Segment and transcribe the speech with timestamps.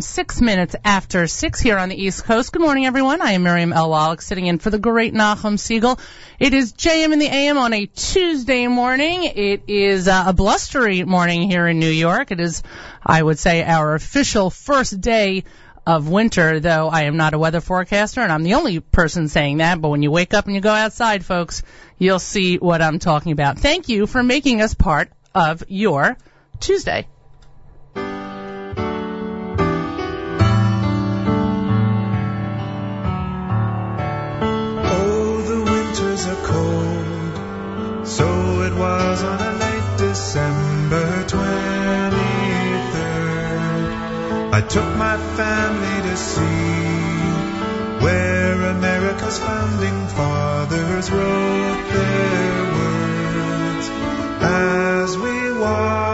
[0.00, 2.52] six minutes after six here on the East Coast.
[2.52, 3.20] Good morning, everyone.
[3.20, 3.90] I am Miriam L.
[3.90, 5.98] Wallach, sitting in for the great Nachum Siegel.
[6.38, 9.24] It is JM in the AM on a Tuesday morning.
[9.24, 12.30] It is uh, a blustery morning here in New York.
[12.30, 12.62] It is,
[13.04, 15.44] I would say, our official first day
[15.86, 19.58] of winter, though I am not a weather forecaster and I'm the only person saying
[19.58, 21.62] that, but when you wake up and you go outside, folks,
[21.98, 23.58] you'll see what I'm talking about.
[23.58, 26.16] Thank you for making us part of your
[26.60, 27.06] Tuesday.
[38.72, 42.14] Was on a late December 23rd.
[44.52, 53.90] I took my family to see where America's founding fathers wrote their words
[54.40, 56.13] as we walked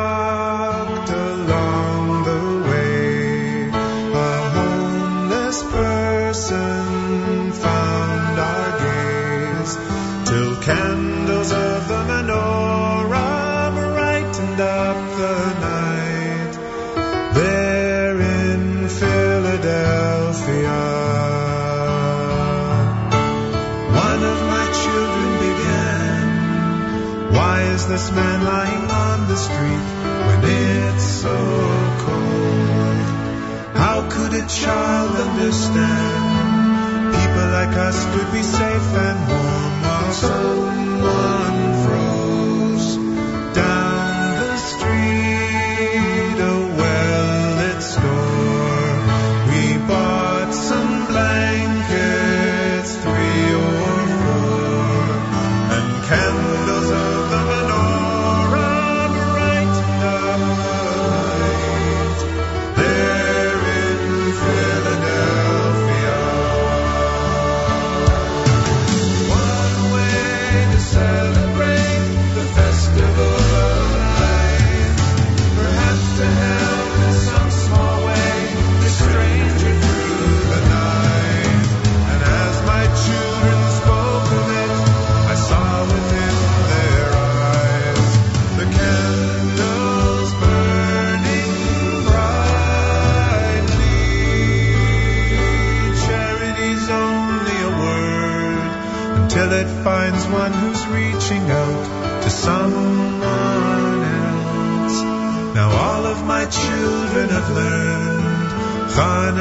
[34.59, 36.23] child understand?
[37.15, 41.60] People like us could be safe and warm while someone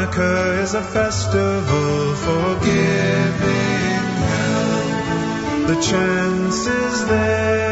[0.10, 5.68] Hanukkah is a festival for giving help.
[5.68, 7.69] The chance is there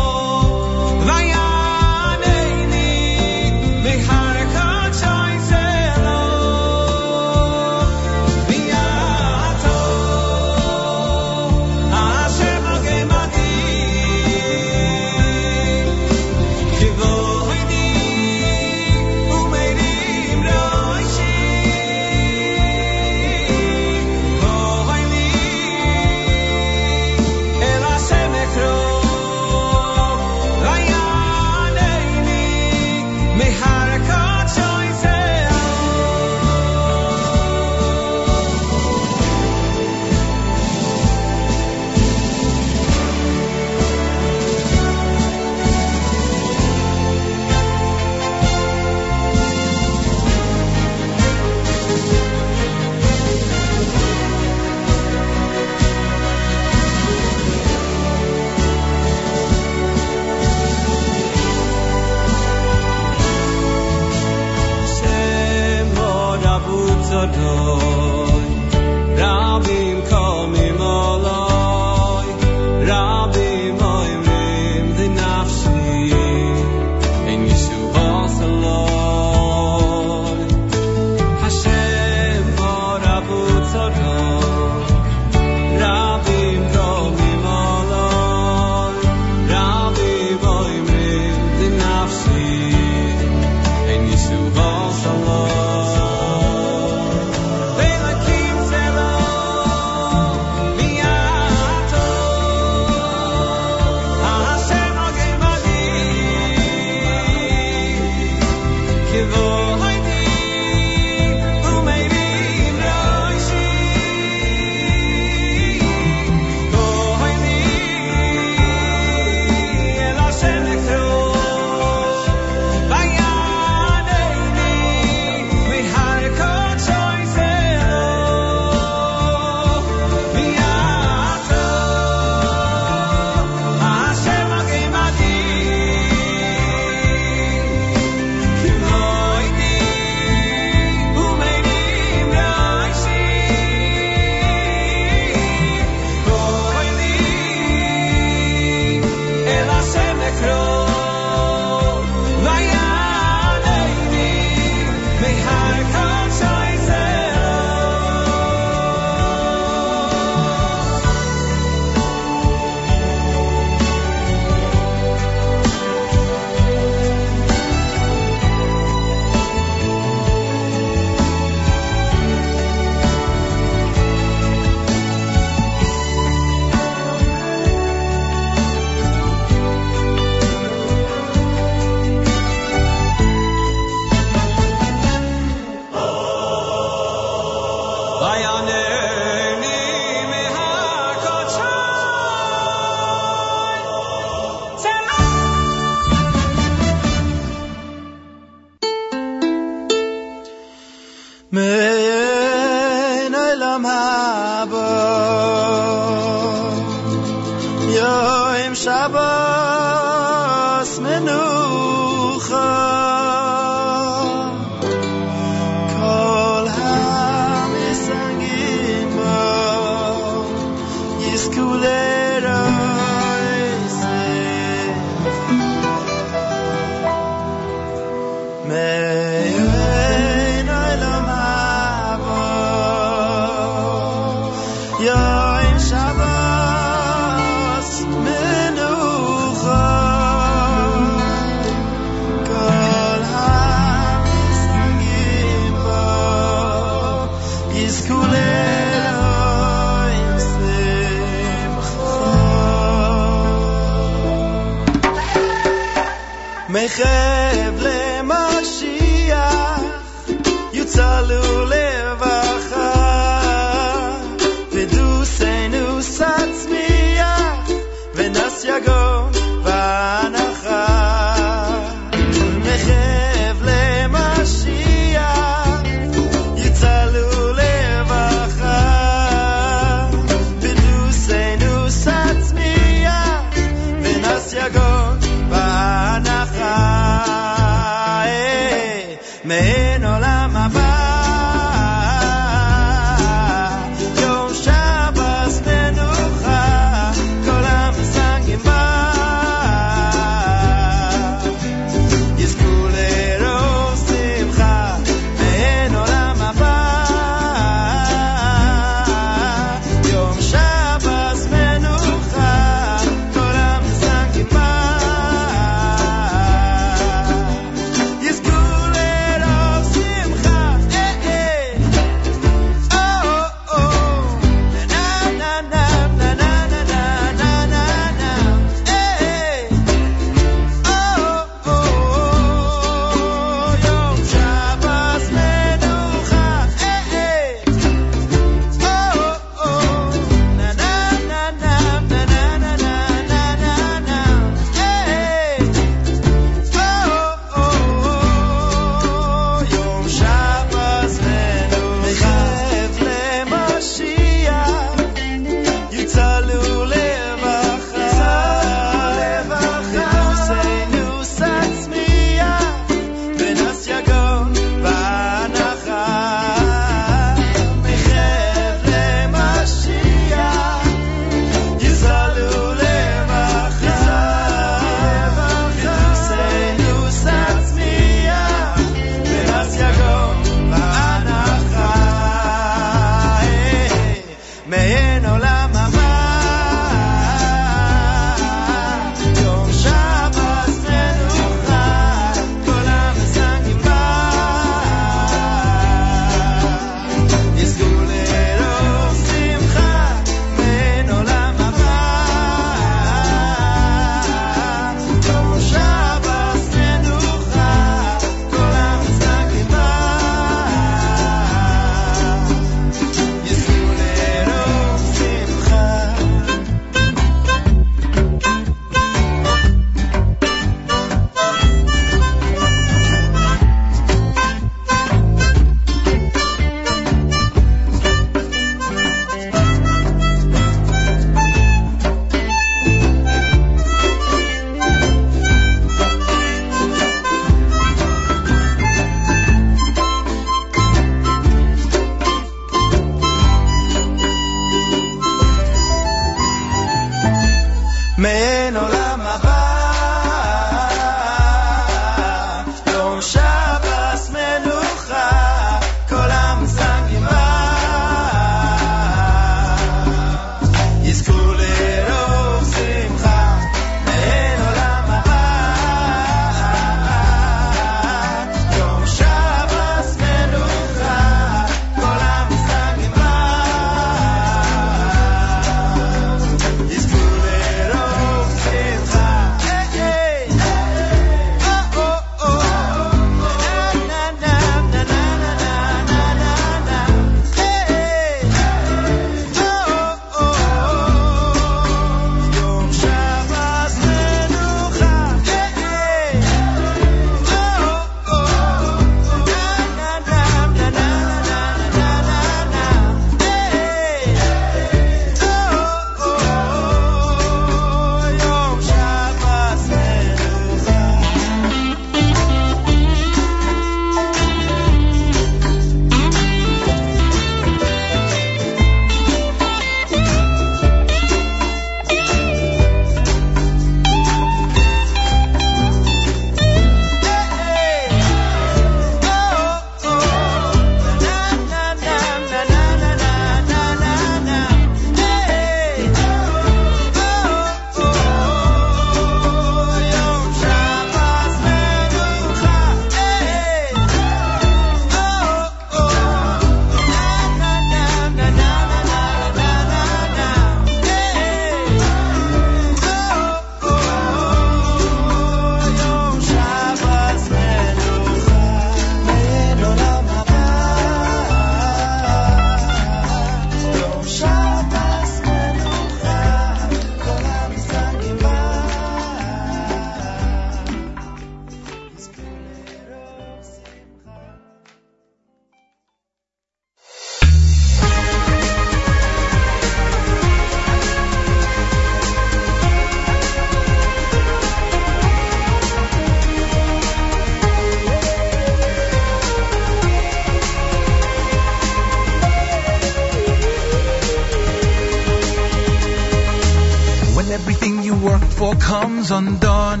[599.16, 600.00] comes undone.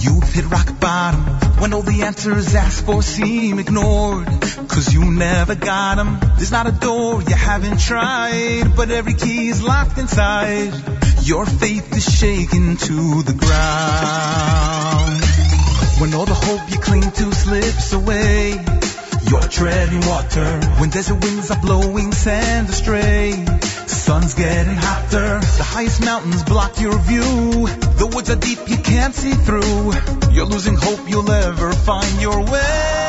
[0.00, 1.20] You've hit rock bottom
[1.60, 4.26] when all the answers asked for seem ignored.
[4.68, 6.18] Cause you never got 'em.
[6.36, 10.72] There's not a door you haven't tried, but every key is locked inside.
[11.22, 15.20] Your faith is shaken to the ground.
[16.00, 18.52] When all the hope you cling to slips away,
[19.28, 20.48] you're treading water.
[20.78, 23.55] When desert winds are blowing sand astray
[24.26, 25.40] sun's getting hotter.
[25.40, 27.66] The highest mountains block your view.
[27.96, 29.92] The woods are deep, you can't see through.
[30.32, 33.06] You're losing hope you'll ever find your way.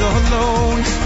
[0.00, 0.99] alone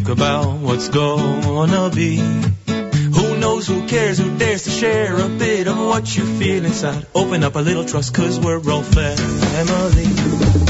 [0.00, 2.16] think about what's gonna be.
[2.16, 7.06] Who knows, who cares, who dares to share a bit of what you feel inside?
[7.14, 10.69] Open up a little trust, cause we're all family.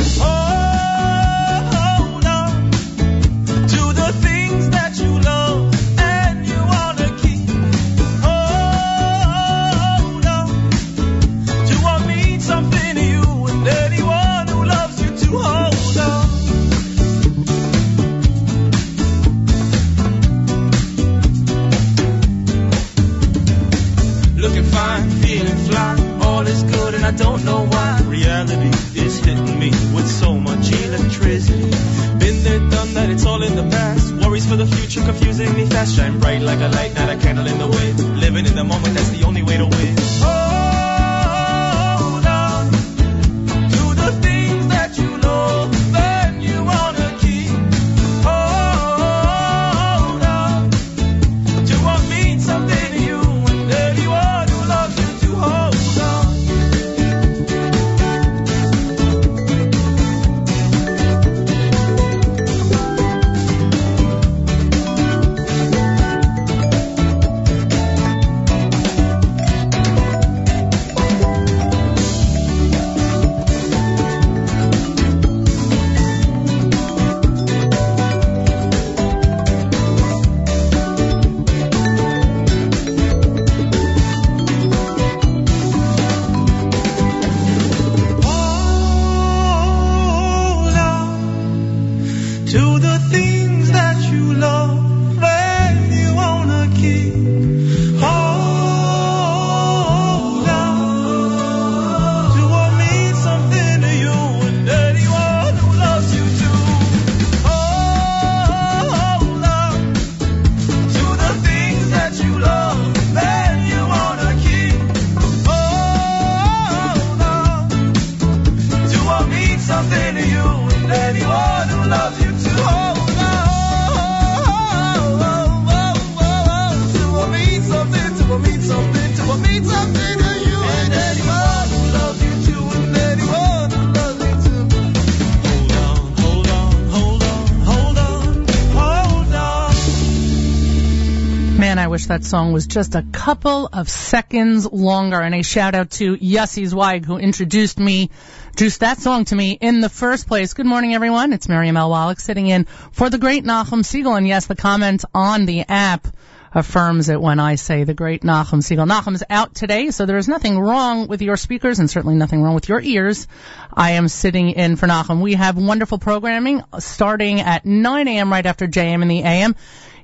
[142.21, 145.19] That song was just a couple of seconds longer.
[145.19, 148.11] And a shout out to Yossi Zweig who introduced me,
[148.49, 150.53] introduced that song to me in the first place.
[150.53, 151.33] Good morning, everyone.
[151.33, 151.89] It's Miriam L.
[151.89, 154.17] Wallach sitting in for the great Nachum Siegel.
[154.17, 156.09] And yes, the comment on the app
[156.53, 158.85] affirms it when I say the great Nachum Siegel.
[158.85, 162.55] Nachum's out today, so there is nothing wrong with your speakers and certainly nothing wrong
[162.55, 163.29] with your ears.
[163.73, 165.23] I am sitting in for Nachum.
[165.23, 168.31] We have wonderful programming starting at 9 a.m.
[168.31, 169.57] right after JM in the AM.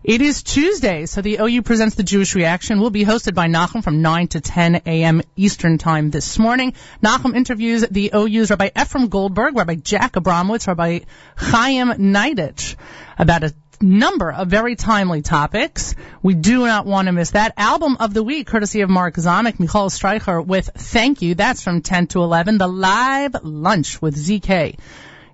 [0.04, 2.80] It is Tuesday, so the OU presents the Jewish Reaction.
[2.80, 5.22] will be hosted by Nachum from 9 to 10 a.m.
[5.36, 6.74] Eastern Time this morning.
[7.02, 11.00] Nachum interviews the OU's Rabbi Ephraim Goldberg, Rabbi Jack Abramowitz, Rabbi
[11.36, 12.76] Chaim Neidich
[13.18, 15.94] about a number of very timely topics.
[16.22, 17.54] We do not want to miss that.
[17.56, 21.34] Album of the week, courtesy of Mark Zamek, Michal Streicher with Thank You.
[21.34, 22.58] That's from 10 to 11.
[22.58, 24.78] The live lunch with ZK.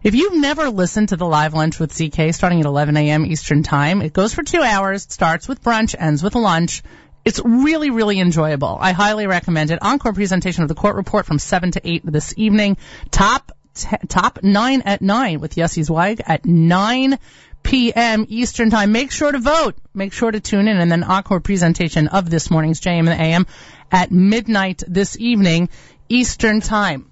[0.03, 3.25] If you've never listened to the live lunch with ZK starting at 11 a.m.
[3.25, 6.83] Eastern Time, it goes for two hours, starts with brunch, ends with lunch.
[7.25, 8.77] It's really, really enjoyable.
[8.81, 9.79] I highly recommend it.
[9.81, 12.79] Encore presentation of the court report from 7 to 8 this evening.
[13.13, 17.17] Top, t- top 9 at 9 with Yossi Zweig at 9
[17.63, 18.27] p.m.
[18.29, 18.91] Eastern Time.
[18.91, 19.77] Make sure to vote.
[19.95, 20.79] Make sure to tune in.
[20.79, 23.47] And then encore presentation of this morning's JM and AM
[23.93, 25.69] at midnight this evening
[26.09, 27.12] Eastern Time.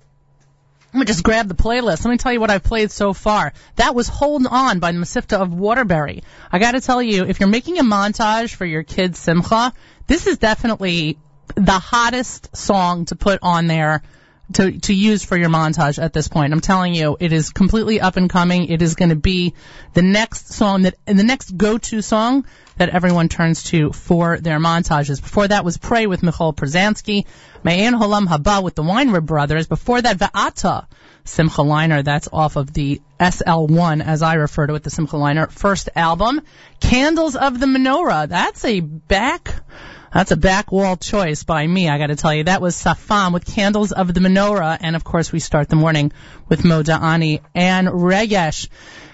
[0.93, 2.05] Let me just grab the playlist.
[2.05, 3.53] Let me tell you what I've played so far.
[3.77, 6.25] That was Hold On by Mesivta of Waterbury.
[6.51, 9.73] I gotta tell you, if you're making a montage for your kid's Simcha,
[10.09, 11.17] this is definitely
[11.55, 14.03] the hottest song to put on there
[14.55, 16.53] to, to use for your montage at this point.
[16.53, 18.67] I'm telling you, it is completely up and coming.
[18.67, 19.55] It is going to be
[19.95, 22.45] the next song that, and the next go-to song
[22.77, 25.21] that everyone turns to for their montages.
[25.21, 27.27] Before that was Pray with Michal Przanski,
[27.63, 29.67] Mayan Holam Haba with the Weinrib Brothers.
[29.67, 30.87] Before that, Va'ata,
[31.25, 32.03] Simcha Leiner.
[32.03, 36.41] That's off of the SL1, as I refer to it, the Simcha Leiner first album.
[36.81, 38.29] Candles of the Menorah.
[38.29, 39.55] That's a back,
[40.13, 42.45] that's a back wall choice by me, I gotta tell you.
[42.45, 46.13] That was Safam with Candles of the Menorah, and of course we start the morning
[46.49, 48.69] with Moda'ani and Regesh.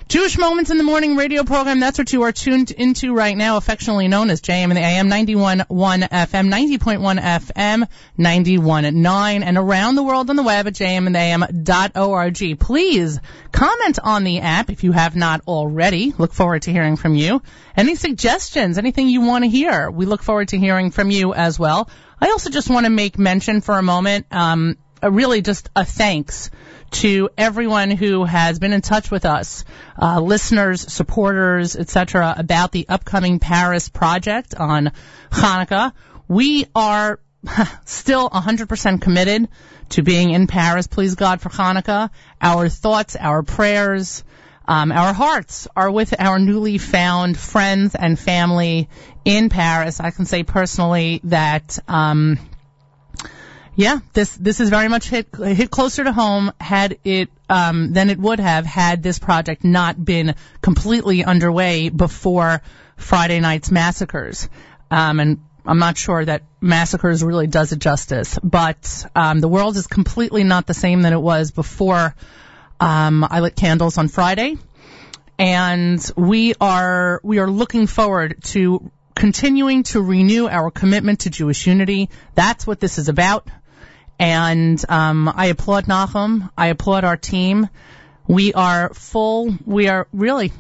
[0.09, 3.57] Jewish Moments in the Morning radio program, that's what you are tuned into right now,
[3.57, 5.67] affectionately known as JM and the AM 91.1
[6.09, 12.61] FM, 90.1 FM, 91.9, and around the world on the web at jmandam.org.
[12.61, 13.19] Please
[13.51, 16.15] comment on the app if you have not already.
[16.17, 17.43] Look forward to hearing from you.
[17.77, 21.59] Any suggestions, anything you want to hear, we look forward to hearing from you as
[21.59, 21.91] well.
[22.21, 26.53] I also just want to make mention for a moment, um, really just a thanks
[26.97, 29.67] to everyone who has been in touch with us,
[30.01, 34.93] uh, listeners, supporters, etc., about the upcoming Paris project on
[35.31, 35.93] Hanukkah.
[36.27, 37.21] We are
[37.85, 39.49] still 100% committed
[39.91, 42.09] to being in Paris, please God, for Hanukkah.
[42.41, 44.25] Our thoughts, our prayers,
[44.67, 48.89] um, our hearts are with our newly found friends and family
[49.25, 50.01] in Paris.
[50.01, 52.39] I can say personally that, um,
[53.79, 58.09] Yeah, this this is very much hit hit closer to home had it um, than
[58.09, 62.63] it would have had this project not been completely underway before
[62.97, 64.49] Friday night's massacres.
[64.91, 69.77] Um, and I'm not sure that massacres really does it justice, but um, the world
[69.77, 72.15] is completely not the same than it was before
[72.81, 74.57] um, I lit candles on Friday,
[75.39, 81.67] and we are we are looking forward to continuing to renew our commitment to Jewish
[81.67, 82.09] unity.
[82.35, 83.47] That's what this is about.
[84.19, 86.51] And um, I applaud Nachum.
[86.57, 87.69] I applaud our team.
[88.27, 89.55] We are full.
[89.65, 90.53] We are really,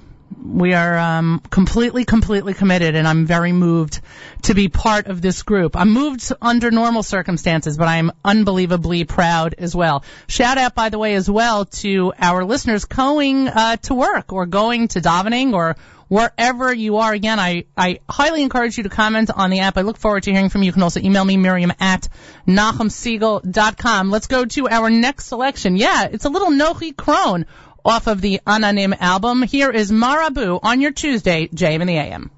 [0.44, 4.00] we are um, completely, completely committed, and I'm very moved
[4.42, 5.74] to be part of this group.
[5.74, 10.04] I'm moved under normal circumstances, but I'm unbelievably proud as well.
[10.28, 14.46] Shout out, by the way, as well to our listeners going uh, to work or
[14.46, 15.76] going to davening or
[16.08, 17.12] wherever you are.
[17.12, 19.76] Again, I, I highly encourage you to comment on the app.
[19.76, 20.66] I look forward to hearing from you.
[20.66, 22.08] You can also email me, Miriam at
[22.46, 24.10] NachumSiegel.com.
[24.10, 25.76] Let's go to our next selection.
[25.76, 27.44] Yeah, it's a little Nochi Krohn
[27.84, 29.42] off of the Ananim album.
[29.42, 32.30] Here is Marabu on your Tuesday, JM in the AM.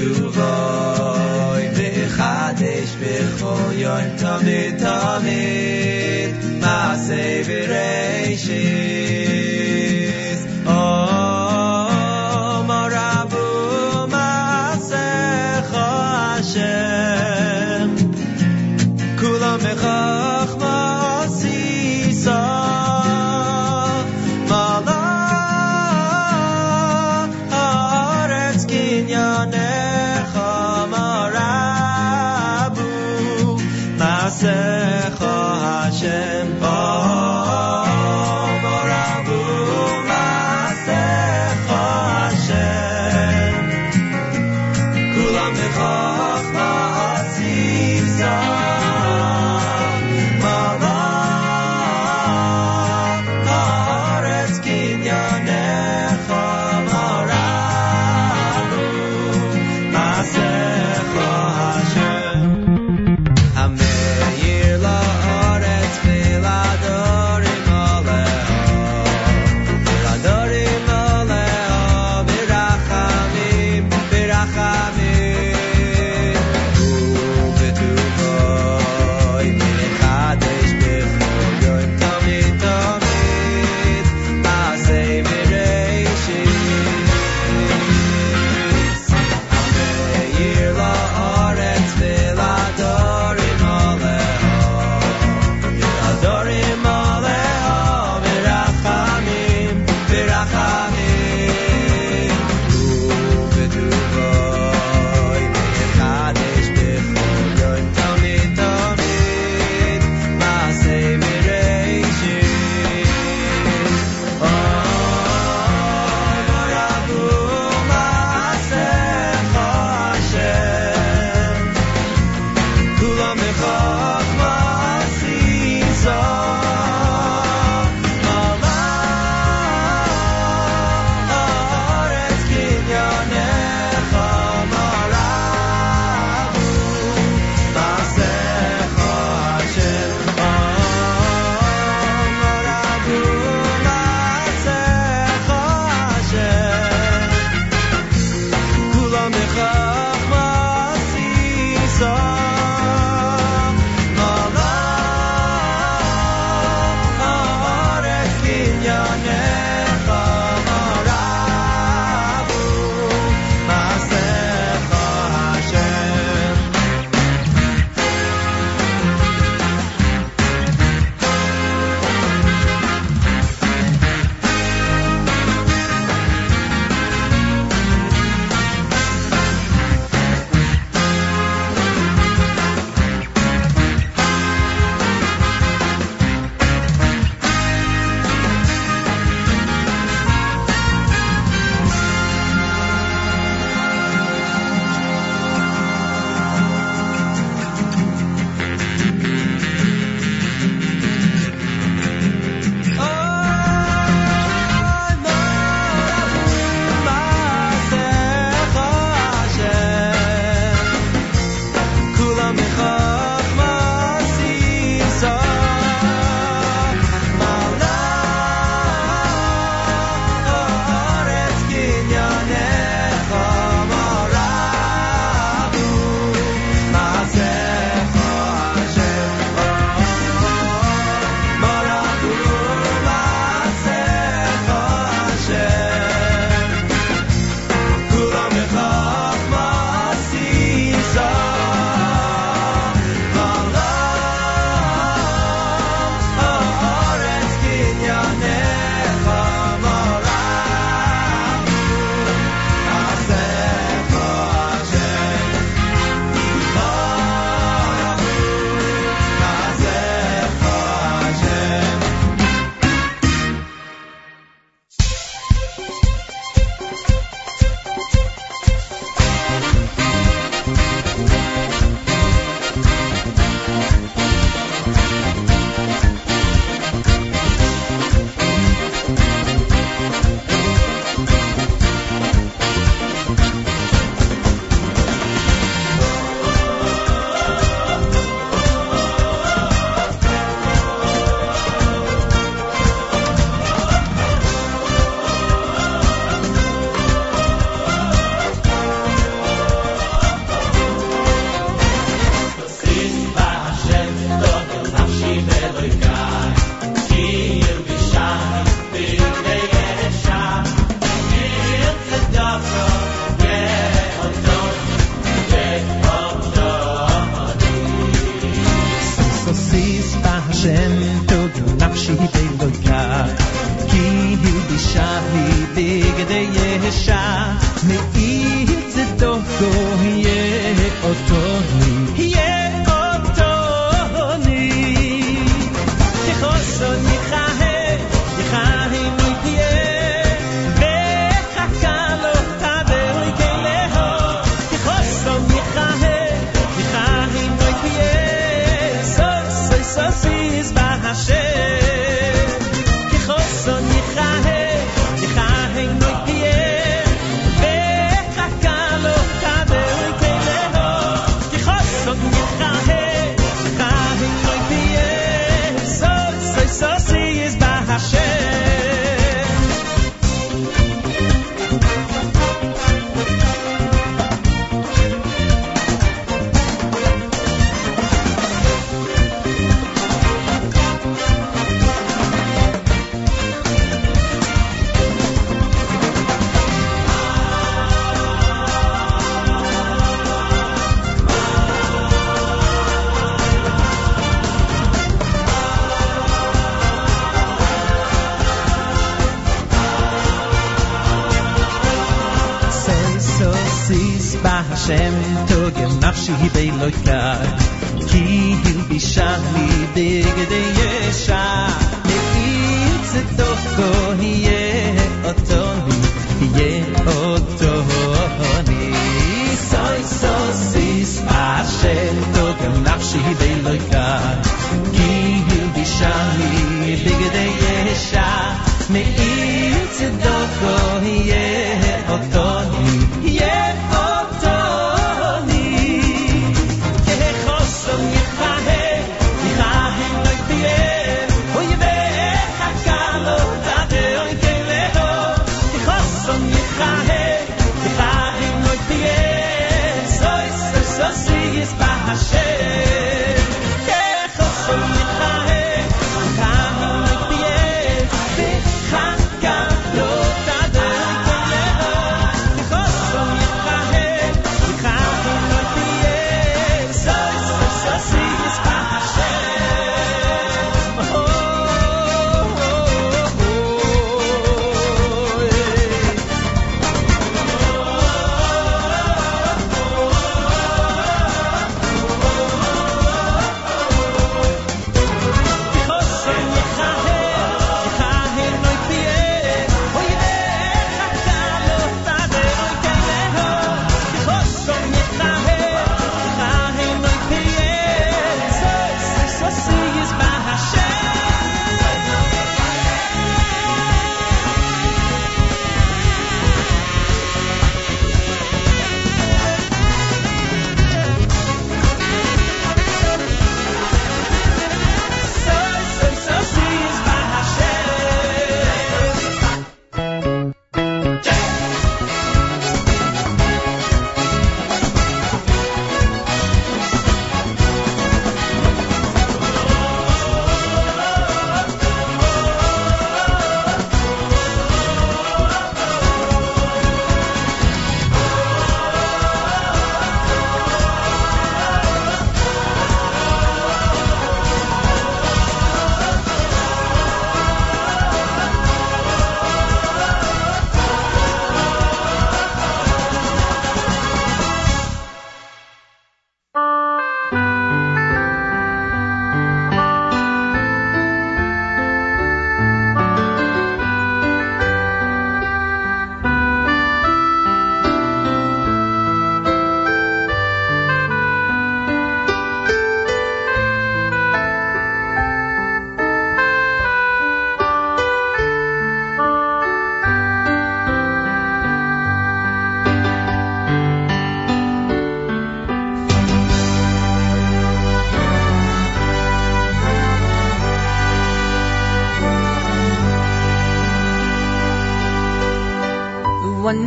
[0.00, 1.68] ובטובוי
[2.06, 9.03] מחדש בכל יום תמיד תמיד, מעשה וראשיס.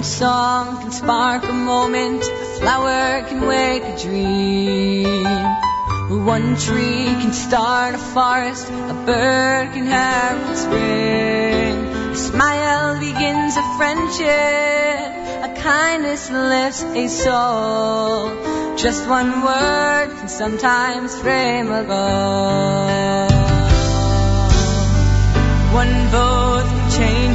[0.07, 5.25] song can spark a moment, a flower can wake a dream.
[6.25, 11.75] One tree can start a forest, a bird can herald spring.
[12.13, 15.09] A smile begins a friendship,
[15.43, 18.77] a kindness lifts a soul.
[18.77, 23.27] Just one word can sometimes frame a goal.
[25.75, 27.26] One vote can change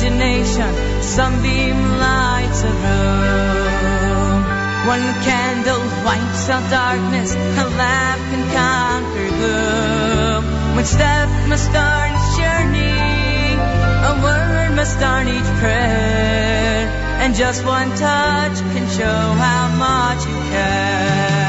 [1.13, 4.41] sunbeam lights a room.
[4.89, 10.75] One candle wipes out darkness, a lamp can conquer gloom.
[10.75, 12.97] One step must start its journey,
[14.11, 16.89] a word must start each prayer,
[17.21, 21.42] and just one touch can show how much you care.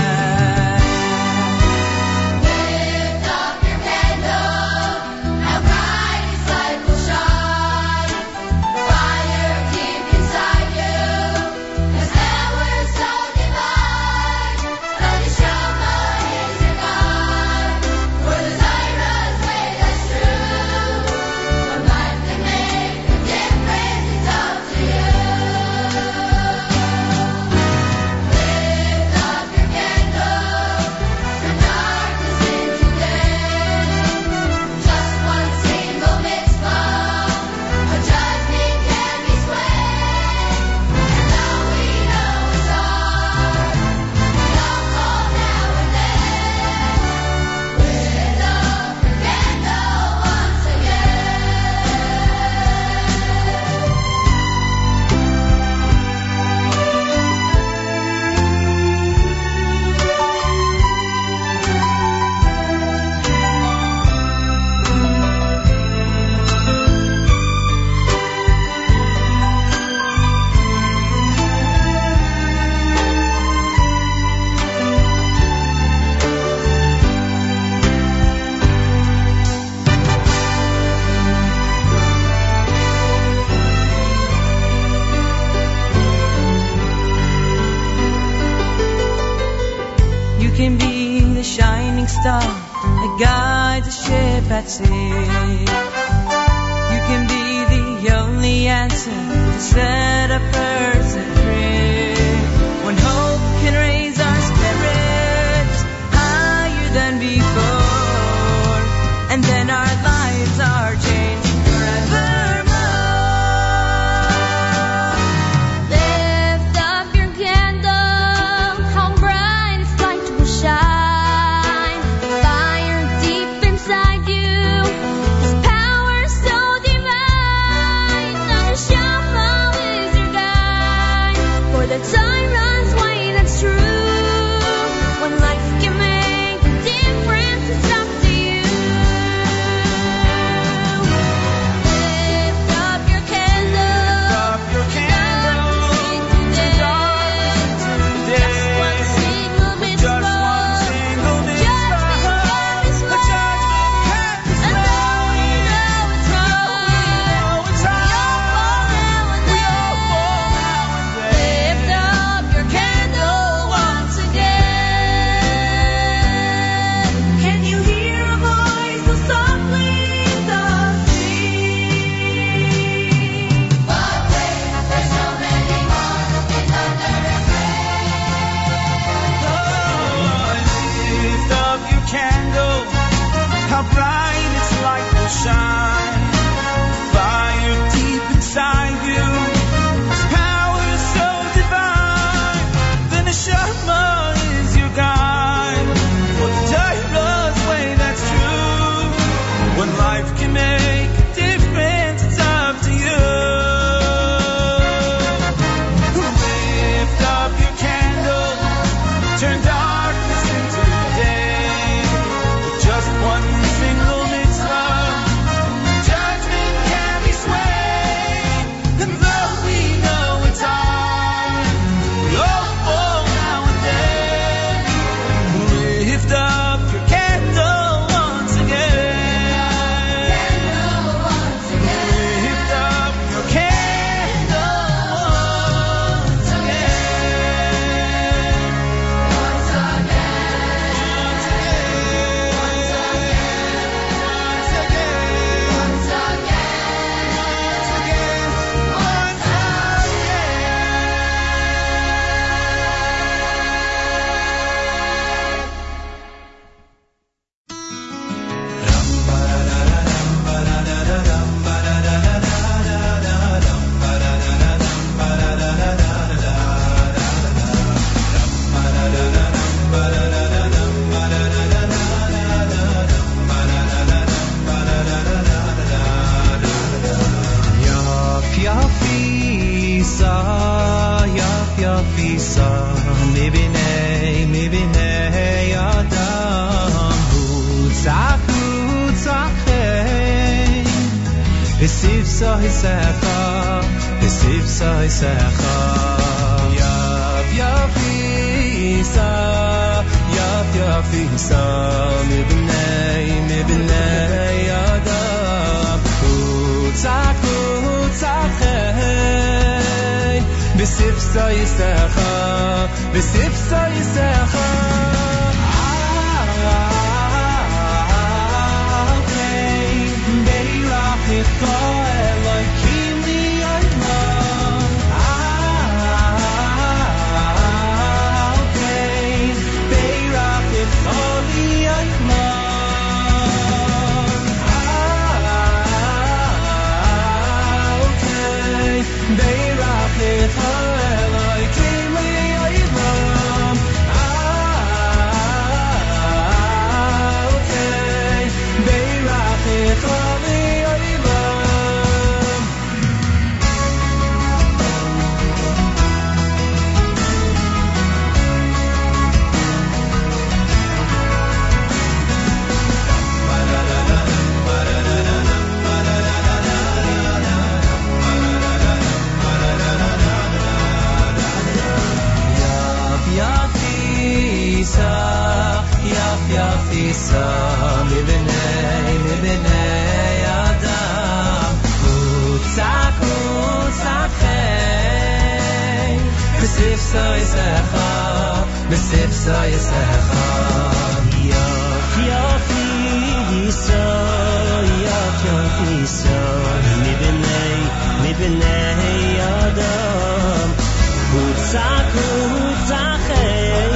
[401.73, 403.93] sakut zachen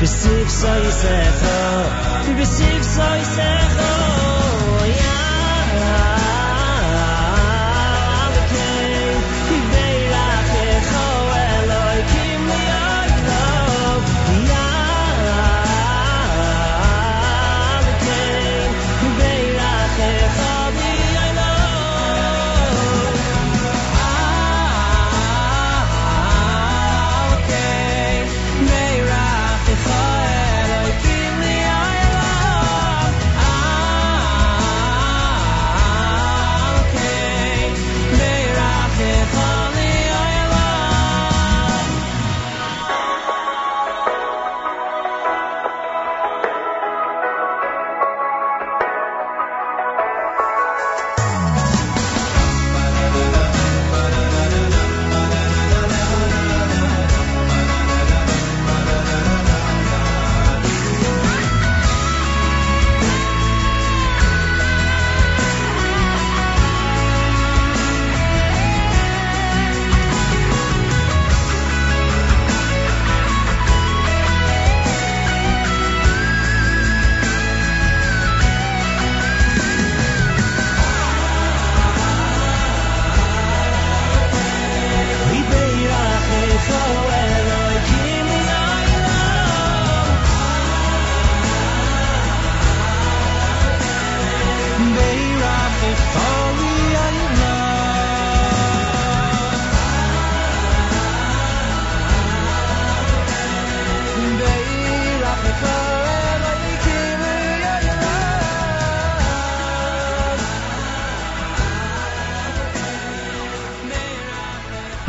[0.00, 2.34] bis sich so is er oh.
[2.38, 2.52] bis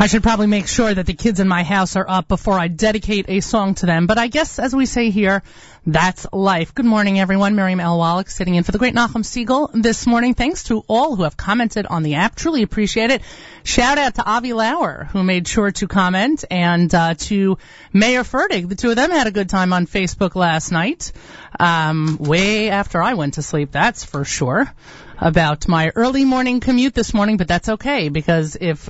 [0.08, 3.26] should probably make sure that the kids in my house are up before I dedicate
[3.28, 4.06] a song to them.
[4.06, 5.42] But I guess, as we say here,
[5.86, 6.74] that's life.
[6.74, 7.54] Good morning, everyone.
[7.54, 7.98] Miriam L.
[7.98, 10.34] Wallach sitting in for the great Nachum Siegel this morning.
[10.34, 12.34] Thanks to all who have commented on the app.
[12.34, 13.22] Truly appreciate it.
[13.64, 17.58] Shout out to Avi Lauer, who made sure to comment, and uh, to
[17.92, 18.68] Meir Fertig.
[18.68, 21.12] The two of them had a good time on Facebook last night,
[21.58, 24.72] um, way after I went to sleep, that's for sure,
[25.18, 28.88] about my early morning commute this morning, but that's okay, because if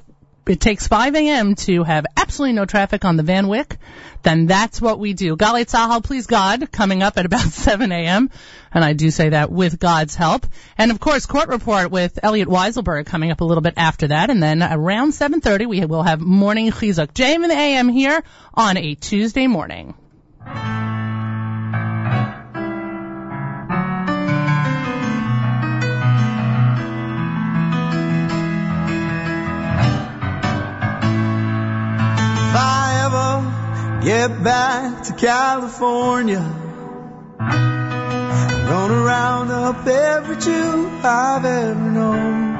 [0.48, 1.54] it takes 5 a.m.
[1.54, 3.78] to have absolutely no traffic on the Van Wyck,
[4.22, 5.36] then that's what we do.
[5.36, 8.30] Galit Sahal, please God, coming up at about 7 a.m.
[8.72, 10.46] And I do say that with God's help.
[10.76, 14.30] And of course, court report with Elliot Weiselberg coming up a little bit after that.
[14.30, 17.12] And then around 7.30, we will have morning chizuk.
[17.12, 18.22] JM in the AM here
[18.54, 19.94] on a Tuesday morning.
[34.02, 36.44] get back to California.
[37.38, 42.56] Gonna round up every Jew I've ever known.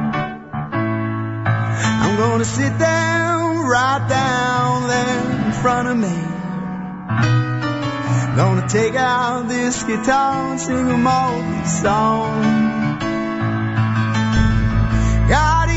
[2.02, 6.16] I'm gonna sit down right down there in front of me.
[8.36, 12.46] Gonna take out this guitar and sing a all these songs.
[15.28, 15.68] God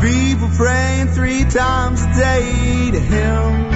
[0.00, 3.70] people praying three times a day to him.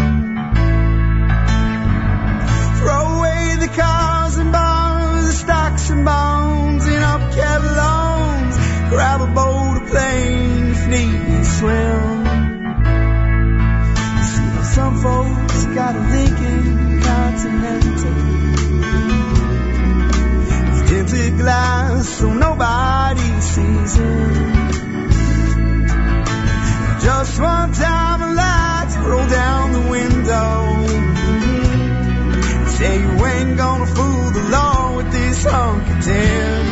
[2.78, 8.90] Throw away the cars and bars, the stocks and bonds, and up Kevlons.
[8.90, 12.24] Grab a boat, a plane, if need be, swim.
[14.16, 18.14] You see, some folks got a Lincoln Continental.
[20.88, 24.69] Tinted glass so nobody sees him.
[27.10, 30.86] Just one time I lied, to roll down the window.
[32.76, 36.69] Say you ain't gonna fool the law with this honky tonk.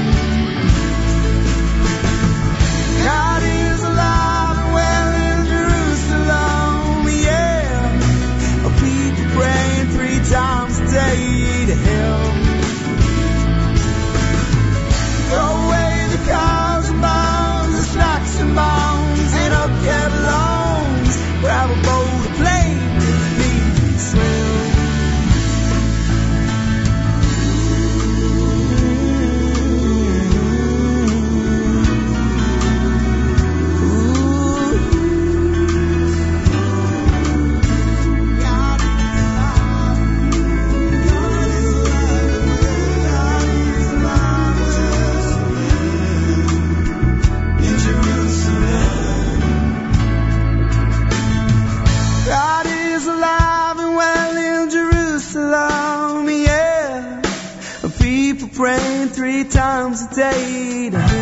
[59.51, 61.18] times a day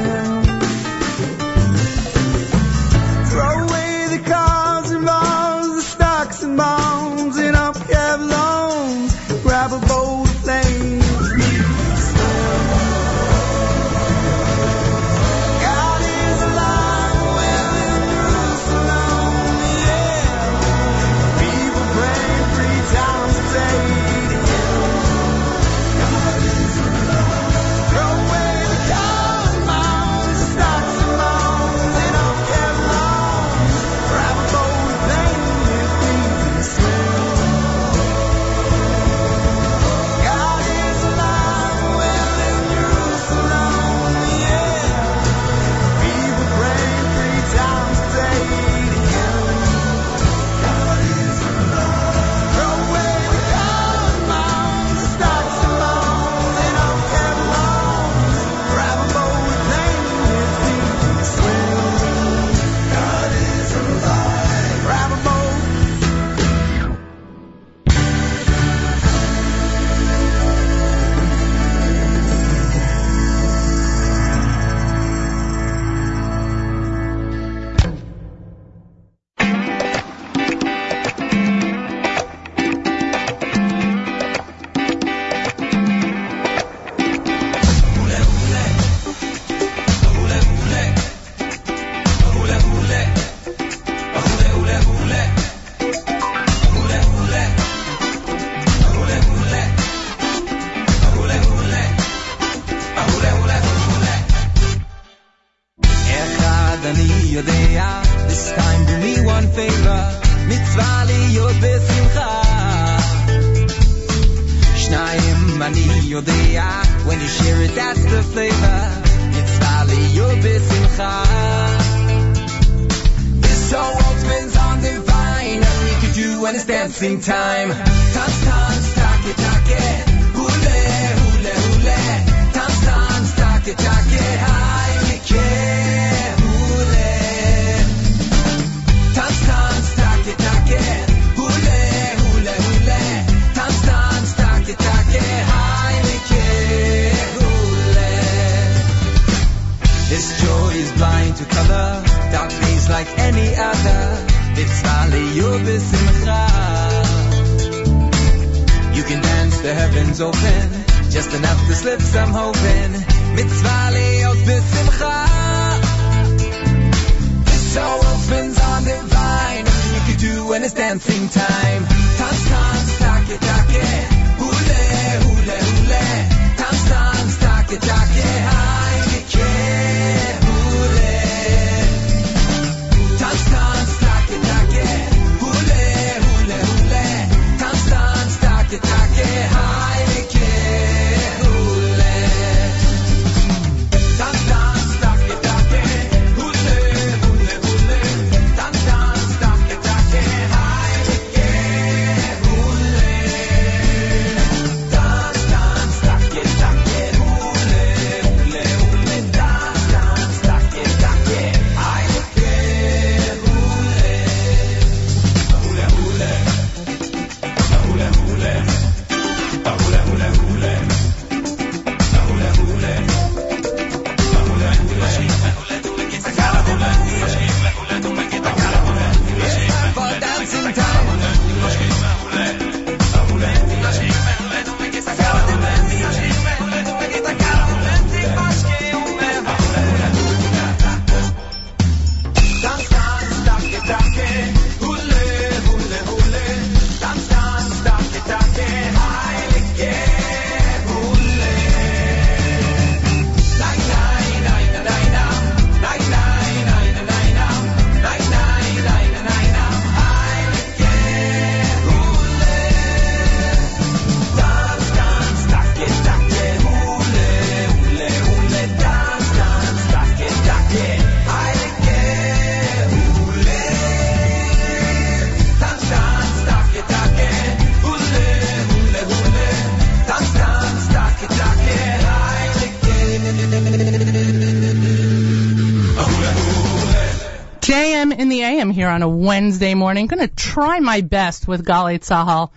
[288.56, 290.06] am here on a Wednesday morning.
[290.06, 292.50] Going to try my best with Galei Tzahal.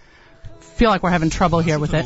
[0.76, 2.06] Feel like we're having trouble here with it.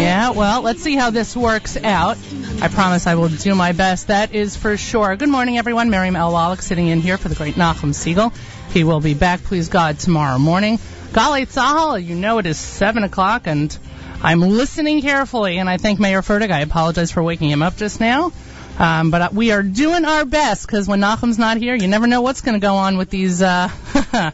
[0.00, 2.16] Yeah, well, let's see how this works out.
[2.62, 4.06] I promise I will do my best.
[4.06, 5.16] That is for sure.
[5.16, 5.90] Good morning, everyone.
[5.90, 6.32] Miriam L.
[6.32, 8.32] Wallach sitting in here for the great Nachum Siegel.
[8.72, 10.78] He will be back, please God, tomorrow morning.
[11.12, 13.76] Galei Tzahal, you know it is 7 o'clock and
[14.22, 16.50] I'm listening carefully, and I thank Meir Fertig.
[16.50, 18.32] I apologize for waking him up just now.
[18.78, 22.06] Um, but uh, we are doing our best, because when Nachum's not here, you never
[22.06, 23.70] know what's going to go on with these, uh,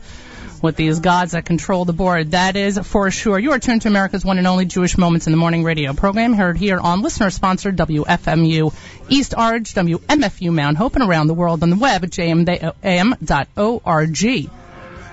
[0.62, 2.32] with these gods that control the board.
[2.32, 3.38] That is for sure.
[3.38, 6.32] You are tuned to America's one and only Jewish Moments in the Morning radio program,
[6.32, 8.74] heard here on listener-sponsored WFMU
[9.08, 12.56] East Orange, WMFU Mount Hope, and around the world on the web at jmam.org.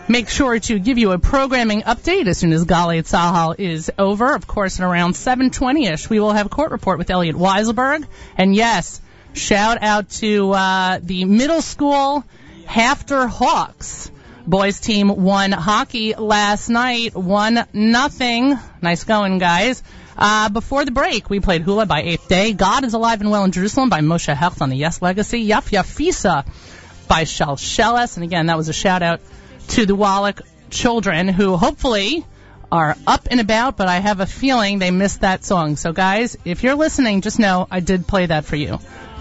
[0.08, 4.36] Make sure to give you a programming update as soon as Galei Tzahal is over.
[4.36, 8.06] Of course, at around 7.20ish, we will have a court report with Elliot Weiselberg.
[8.36, 9.00] And yes,
[9.32, 12.26] shout out to uh, the middle school
[12.66, 14.12] HAFTR Hawks.
[14.46, 18.60] Boys team won hockey last night, one nothing.
[18.82, 19.82] Nice going, guys.
[20.18, 22.52] Uh, before the break, we played Hula by Eighth Day.
[22.52, 25.48] God is Alive and Well in Jerusalem by Moshe Hecht on the Yes Legacy.
[25.48, 26.46] Yaf Yafisa
[27.08, 28.18] by Shalsheles.
[28.18, 29.22] And again, that was a shout out
[29.70, 32.26] to the Wallach children who hopefully
[32.72, 35.76] are up and about, but I have a feeling they missed that song.
[35.76, 38.80] So guys, if you're listening, just know I did play that for you.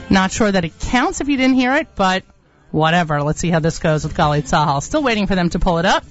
[0.08, 2.24] Not sure that it counts if you didn't hear it, but
[2.70, 3.22] whatever.
[3.22, 4.82] Let's see how this goes with Galei Tzahal.
[4.82, 6.04] Still waiting for them to pull it up.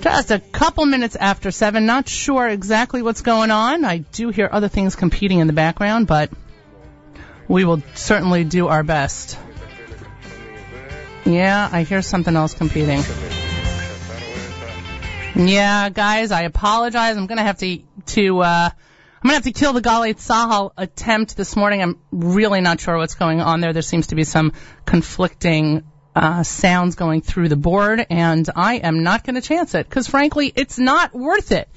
[0.00, 1.86] Just a couple minutes after seven.
[1.86, 3.84] Not sure exactly what's going on.
[3.84, 6.30] I do hear other things competing in the background, but
[7.48, 9.38] we will certainly do our best.
[11.24, 13.02] Yeah, I hear something else competing.
[15.34, 17.16] Yeah, guys, I apologize.
[17.16, 21.36] I'm gonna have to to uh I'm gonna have to kill the Galei Tzahal attempt
[21.36, 21.82] this morning.
[21.82, 23.72] I'm really not sure what's going on there.
[23.72, 24.52] There seems to be some
[24.84, 30.08] conflicting uh, sounds going through the board, and I am not to chance it because,
[30.08, 31.68] frankly, it's not worth it.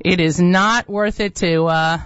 [0.00, 1.98] It is not worth it to uh,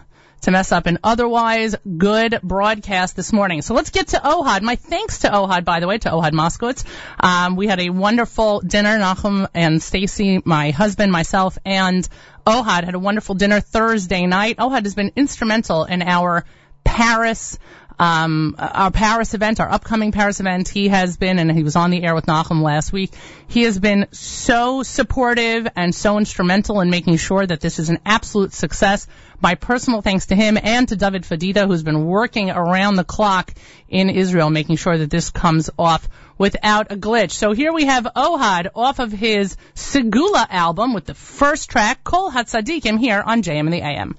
[0.42, 3.62] to mess up an otherwise good broadcast this morning.
[3.62, 4.62] So let's get to Ohad.
[4.62, 6.84] My thanks to Ohad, by the way, to Ohad Moskowitz.
[7.20, 8.98] Um, we had a wonderful dinner.
[8.98, 12.08] Nachum and Stacy, my husband, myself, and
[12.46, 14.58] Ohad had a wonderful dinner Thursday night.
[14.58, 16.44] Ohad has been instrumental in our
[16.84, 17.58] Paris
[17.98, 20.68] um, our Paris event, our upcoming Paris event.
[20.68, 23.12] He has been, and he was on the air with Nachum last week.
[23.48, 27.98] He has been so supportive and so instrumental in making sure that this is an
[28.06, 29.06] absolute success.
[29.40, 33.54] My personal thanks to him and to David Fadita, who's been working around the clock
[33.88, 37.32] in Israel, making sure that this comes off without a glitch.
[37.32, 42.32] So here we have Ohad off of his Segula album with the first track, Kol
[42.32, 44.16] Hatzadikim, here on JM and the AM.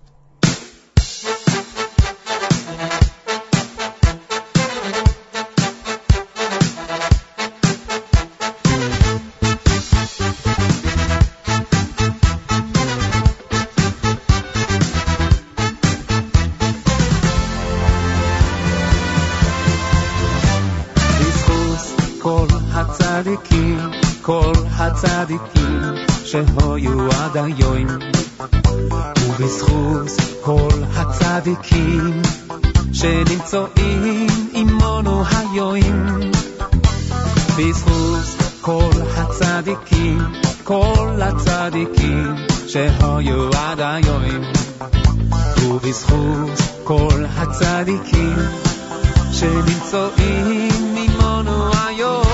[25.00, 25.82] כל הצדיקים
[26.26, 27.88] שהיו עד היום,
[29.28, 32.22] ובזכות כל הצדיקים
[32.94, 36.20] שנמצאים עמנו היום,
[37.58, 38.26] בזכות
[38.62, 40.18] כל הצדיקים,
[40.64, 42.36] כל הצדיקים
[42.68, 44.42] שהיו עד היום,
[45.64, 48.36] ובזכות כל הצדיקים
[49.32, 52.29] שנמצאים עמנו היום.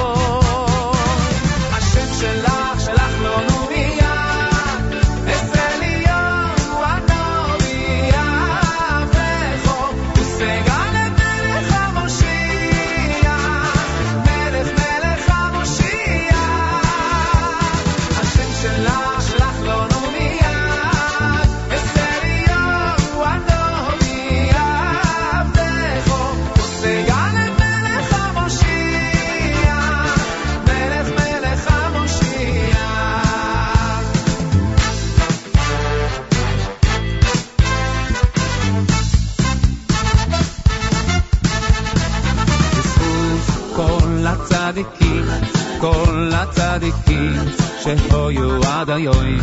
[46.74, 47.32] כל הצדיקים
[47.80, 49.38] שהיו עד היום,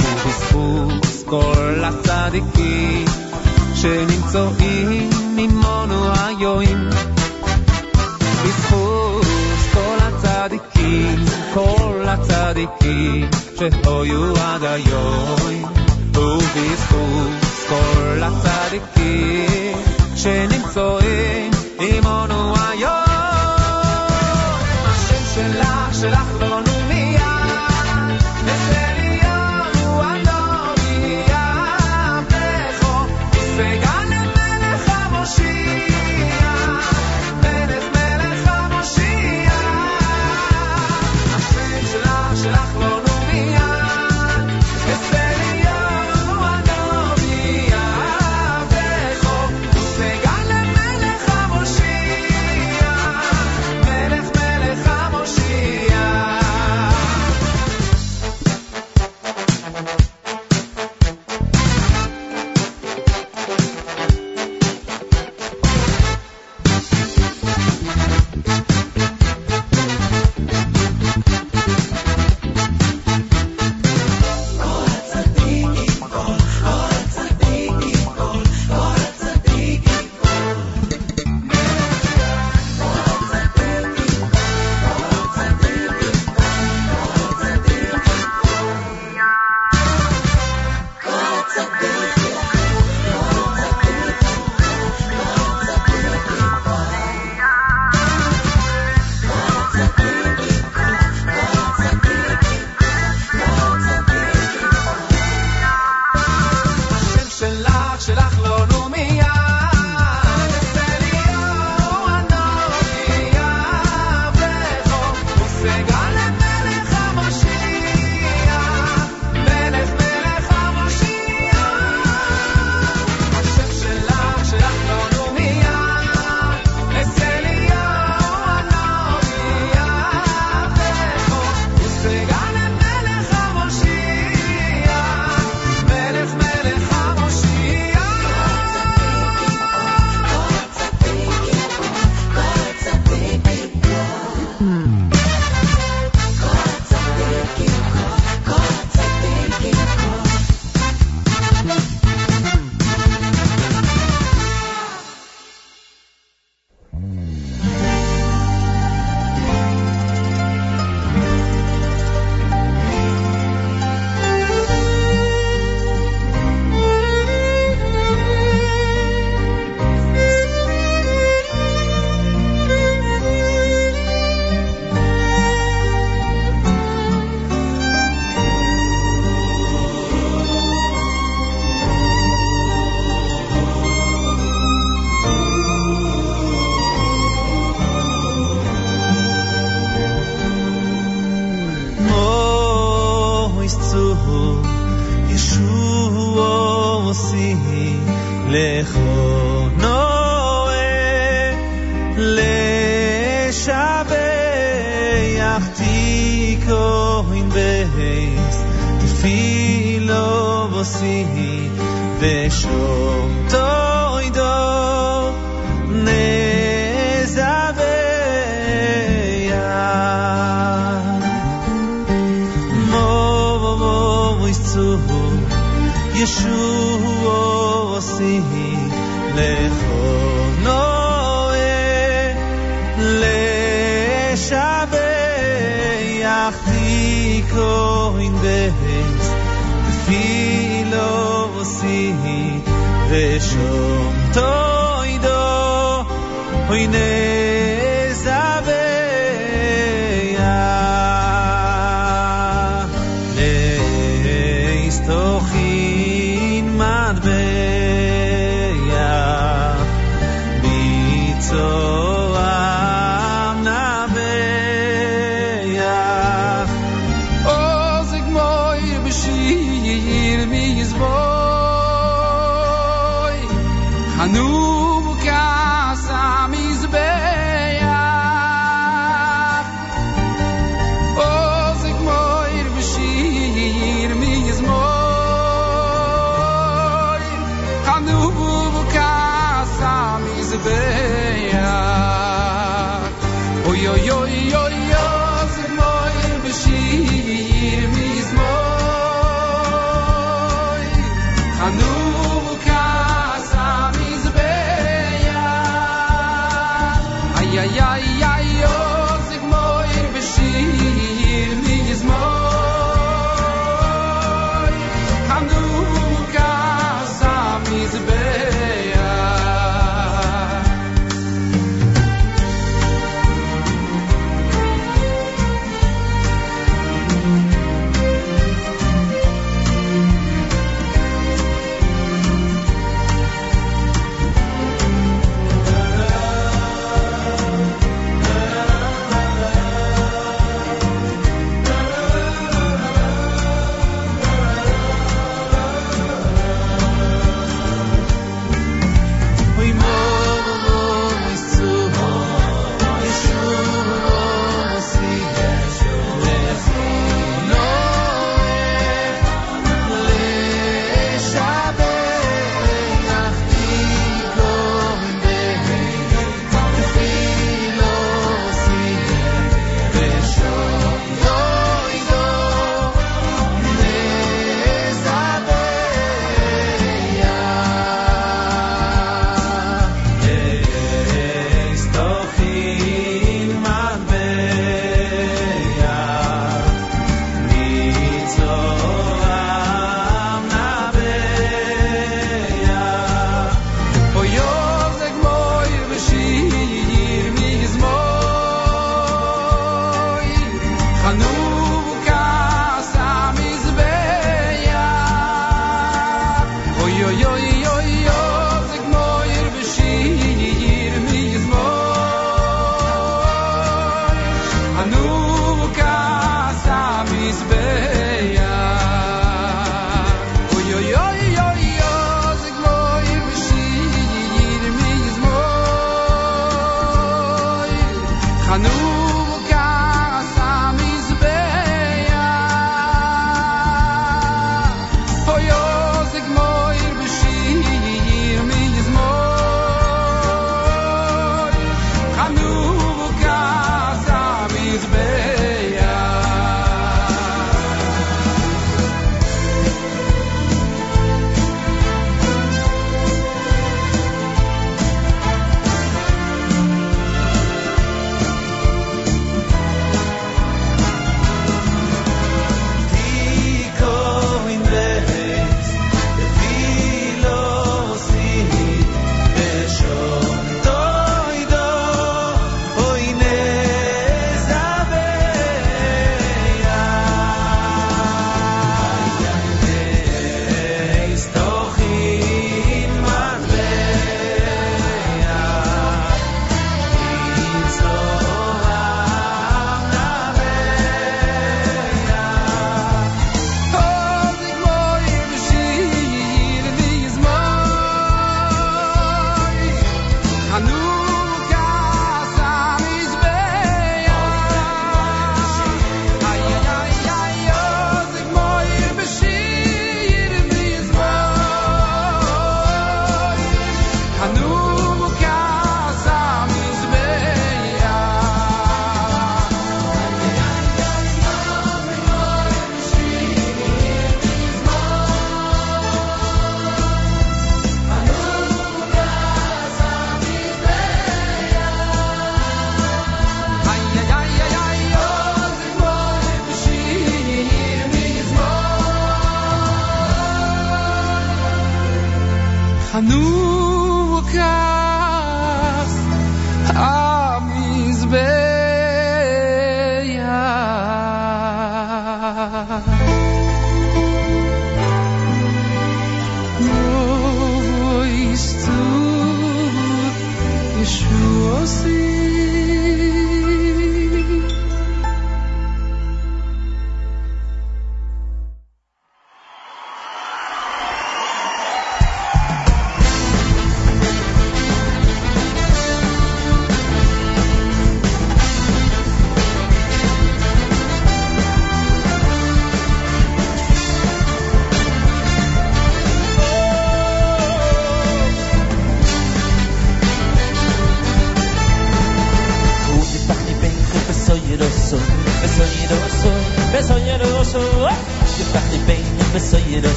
[0.00, 3.04] ובזכות כל הצדיקים
[3.74, 6.88] שנמצאים עמנו היום,
[8.44, 9.26] בזכות
[9.72, 15.64] כל הצדיקים, כל הצדיקים שהיו עד היום,
[16.14, 19.76] ובזכות כל הצדיקים
[20.16, 22.35] שנמצאים עמנו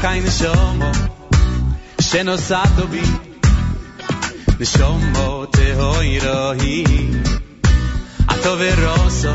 [0.00, 0.90] חי נשומו,
[2.00, 3.02] שנוסעת בי,
[4.60, 6.84] נשומו תהוי רואי.
[8.28, 9.28] עתו ורוסו,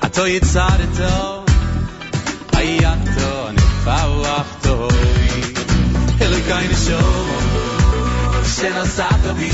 [0.00, 1.44] עתו יצרתו,
[2.52, 4.88] עייתו נפאוחתו.
[6.20, 7.38] אלוקי נשומו,
[8.56, 9.50] שנוסעת בי,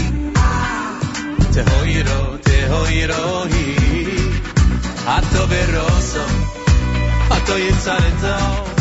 [1.52, 3.76] תהוי רו, תהוי רואי.
[5.06, 6.24] עתו ורוסו,
[7.30, 8.77] עתו יצרתו,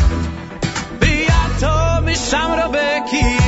[2.31, 3.46] شم را بکی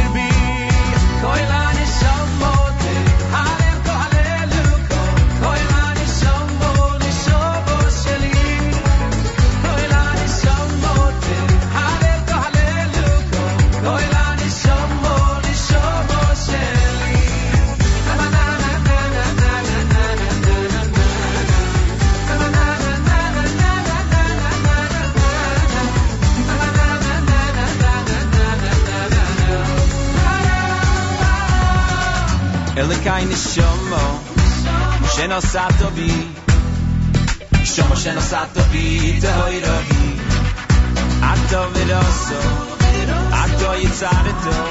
[32.80, 34.20] אליקי נשומו,
[35.16, 36.28] שנוסע טובי,
[37.64, 40.20] שומו שנוסע טובי, תהוי רואי.
[41.22, 42.50] עתו ורוסו,
[43.32, 44.64] עתו יצרתו,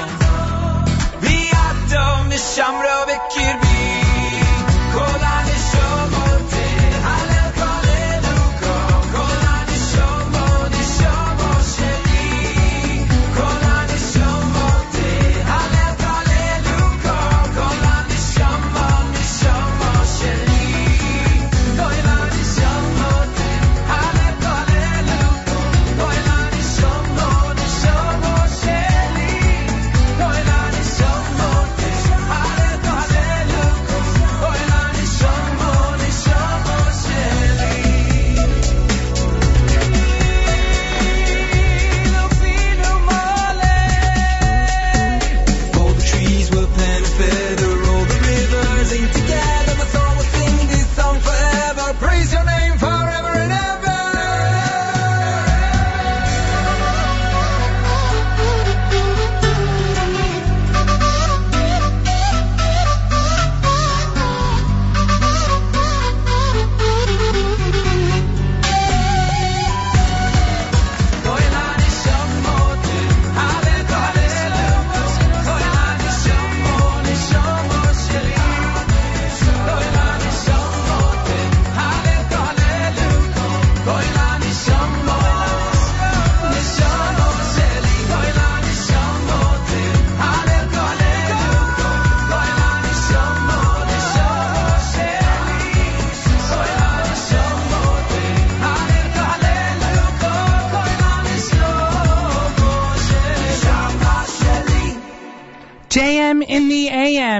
[1.21, 4.01] ביעתו נשמרו בקרבי,
[4.93, 5.28] כל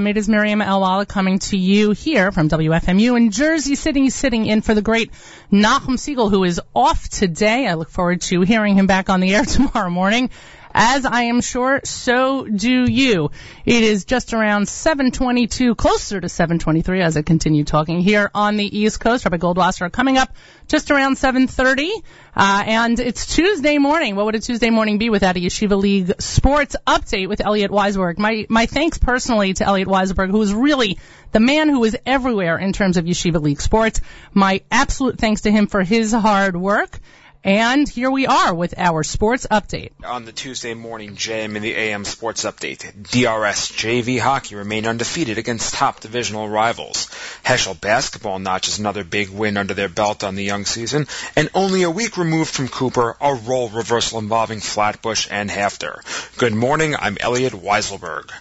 [0.10, 0.82] It is Miriam L.
[0.82, 5.12] Wallach coming to you here from WFMU in Jersey City, sitting in for the great
[5.52, 7.68] Nachum Siegel, who is off today.
[7.68, 10.32] I look forward to hearing him back on the air tomorrow morning.
[10.72, 13.32] As I am sure, so do you.
[13.66, 18.78] It is just around 722, closer to 723 as I continue talking here on the
[18.78, 19.26] East Coast.
[19.26, 20.32] Rabbi Goldwasser coming up
[20.68, 21.90] just around 7:30,
[22.36, 24.16] uh, and it's Tuesday morning.
[24.16, 28.20] What would a Tuesday morning be without a Yeshiva League sports update with Elliot Weiselberg?
[28.20, 31.00] My my thanks personally to Elliot Weiselberg, who is really
[31.32, 34.02] the man who is everywhere in terms of Yeshiva League sports.
[34.34, 37.00] My absolute thanks to him for his hard work.
[37.44, 39.92] And here we are with our sports update.
[40.04, 45.38] On the Tuesday morning JM in the AM Sports Update, DRS JV hockey remain undefeated
[45.38, 47.06] against top divisional rivals.
[47.46, 51.08] Heschel basketball notches another big win under their belt on the young season,
[51.38, 56.38] and only a week removed from Cooper, a role reversal involving Flatbush and HAFTR.
[56.38, 58.32] Good morning, I'm Elliot Weiselberg.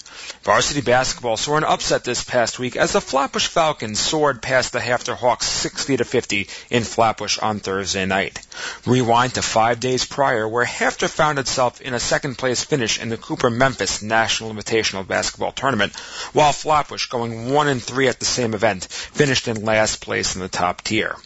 [0.42, 4.78] Varsity basketball saw an upset this past week as the Flatbush Falcons soared past the
[4.78, 8.46] HAFTR Hawks 60 to 50 in Flatbush on Thursday night.
[8.86, 13.08] Rewind to five days prior, where HAFTR found itself in a second place finish in
[13.08, 15.94] the Cooper Memphis National Invitational Basketball Tournament,
[16.32, 20.40] while Flatbush, going 1 and 3 at the same event, finished in last place in
[20.40, 21.16] the top tier.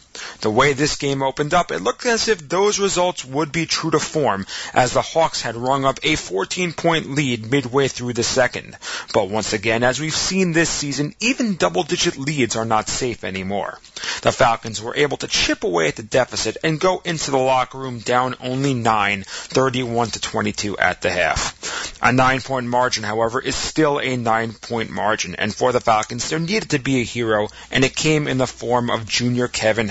[0.41, 3.91] The way this game opened up, it looked as if those results would be true
[3.91, 8.77] to form, as the Hawks had rung up a 14-point lead midway through the second.
[9.13, 13.79] But once again, as we've seen this season, even double-digit leads are not safe anymore.
[14.21, 17.77] The Falcons were able to chip away at the deficit and go into the locker
[17.77, 21.93] room down only 9, 31 to 22 at the half.
[22.01, 26.71] A 9-point margin, however, is still a 9-point margin, and for the Falcons, there needed
[26.71, 29.87] to be a hero, and it came in the form of junior Kevin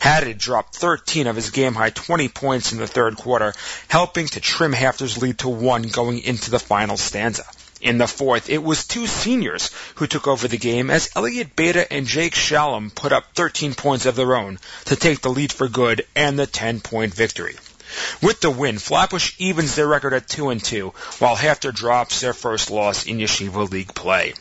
[0.00, 0.38] Haddad.
[0.38, 3.54] Dropped 13 of his game-high 20 points in the third quarter,
[3.86, 7.44] helping to trim HAFTR's lead to one going into the final stanza.
[7.80, 11.90] In the fourth, it was two seniors who took over the game as Elliot Beta
[11.92, 15.68] and Jake Shalom put up 13 points of their own to take the lead for
[15.68, 17.56] good and the 10-point victory.
[18.20, 22.34] With the win, Flatbush evens their record at 2 and 2, while HAFTR drops their
[22.34, 24.34] first loss in Yeshiva League play.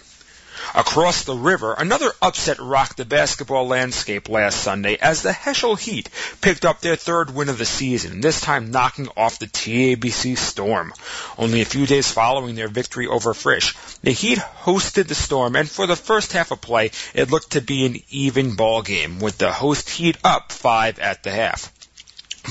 [0.75, 6.09] Across the river, another upset rocked the basketball landscape last Sunday as the Heschel Heat
[6.41, 10.93] picked up their third win of the season, this time knocking off the TABC Storm.
[11.37, 15.69] Only a few days following their victory over Frisch, the Heat hosted the Storm, and
[15.69, 19.37] for the first half of play, it looked to be an even ball game, with
[19.37, 21.71] the host Heat up five at the half.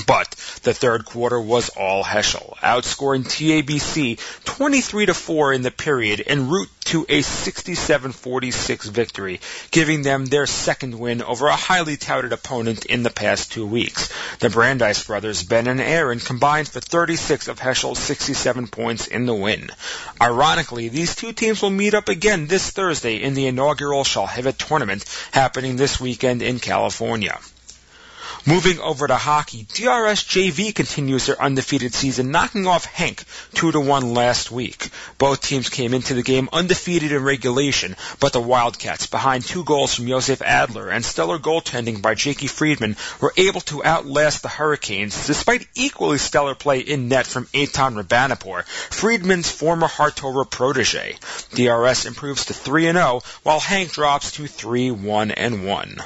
[0.05, 0.29] But
[0.63, 6.49] the third quarter was all Heschel, outscoring TABC 23 to 4 in the period en
[6.49, 9.39] route to a 67-46 victory,
[9.71, 14.09] giving them their second win over a highly touted opponent in the past two weeks.
[14.39, 19.35] The Brandeis brothers, Ben and Aaron, combined for 36 of Heschel's 67 points in the
[19.35, 19.69] win.
[20.21, 25.05] Ironically, these two teams will meet up again this Thursday in the inaugural Shalhevet tournament
[25.31, 27.39] happening this weekend in California.
[28.45, 33.23] Moving over to hockey, DRS JV continues their undefeated season, knocking off HANC
[33.55, 34.89] 2 to 1 last week.
[35.17, 39.93] Both teams came into the game undefeated in regulation, but the Wildcats, behind two goals
[39.93, 45.27] from Josef Adler and stellar goaltending by Jakey Friedman, were able to outlast the Hurricanes
[45.27, 51.17] despite equally stellar play in net from Eitan Rabanapur, Friedman's former Hartova protege.
[51.53, 56.01] DRS improves to 3 and 0, while HANC drops to 3 1 and 1.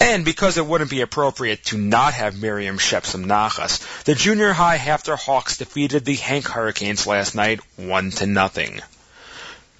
[0.00, 4.78] And because it wouldn't be appropriate to not have Miriam Shepsum Nachas, the junior high
[4.78, 8.80] HAFTR Hawks defeated the HANC Hurricanes last night 1 to nothing.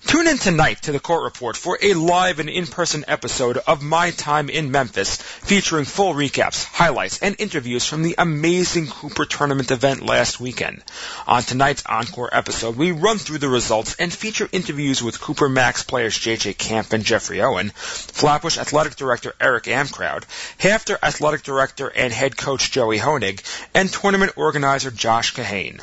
[0.07, 4.12] Tune in tonight to the Court Report for a live and in-person episode of My
[4.12, 10.07] Time in Memphis featuring full recaps, highlights, and interviews from the amazing Cooper Tournament event
[10.07, 10.85] last weekend.
[11.27, 15.83] On tonight's Encore episode, we run through the results and feature interviews with Cooper Max
[15.83, 16.55] players J.J.
[16.55, 20.23] Camp and Jeffrey Owen, Flatbush Athletic Director Eric Amcrowd,
[20.59, 23.43] HAFTR Athletic Director and Head Coach Joey Honig,
[23.75, 25.83] and Tournament Organizer Josh Kahane.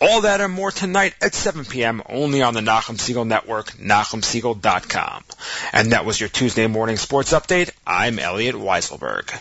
[0.00, 2.02] All that and more tonight at 7 p.m.
[2.08, 5.24] only on the Nachum Siegel Network, NachumSiegel.com.
[5.72, 7.70] And that was your Tuesday morning sports update.
[7.86, 9.32] I'm Elliot Weiselberg.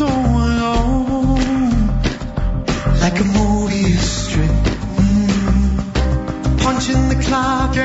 [0.00, 1.86] So alone,
[3.02, 4.48] like a movie strip.
[4.96, 6.58] Mm.
[6.62, 7.76] Punching the clock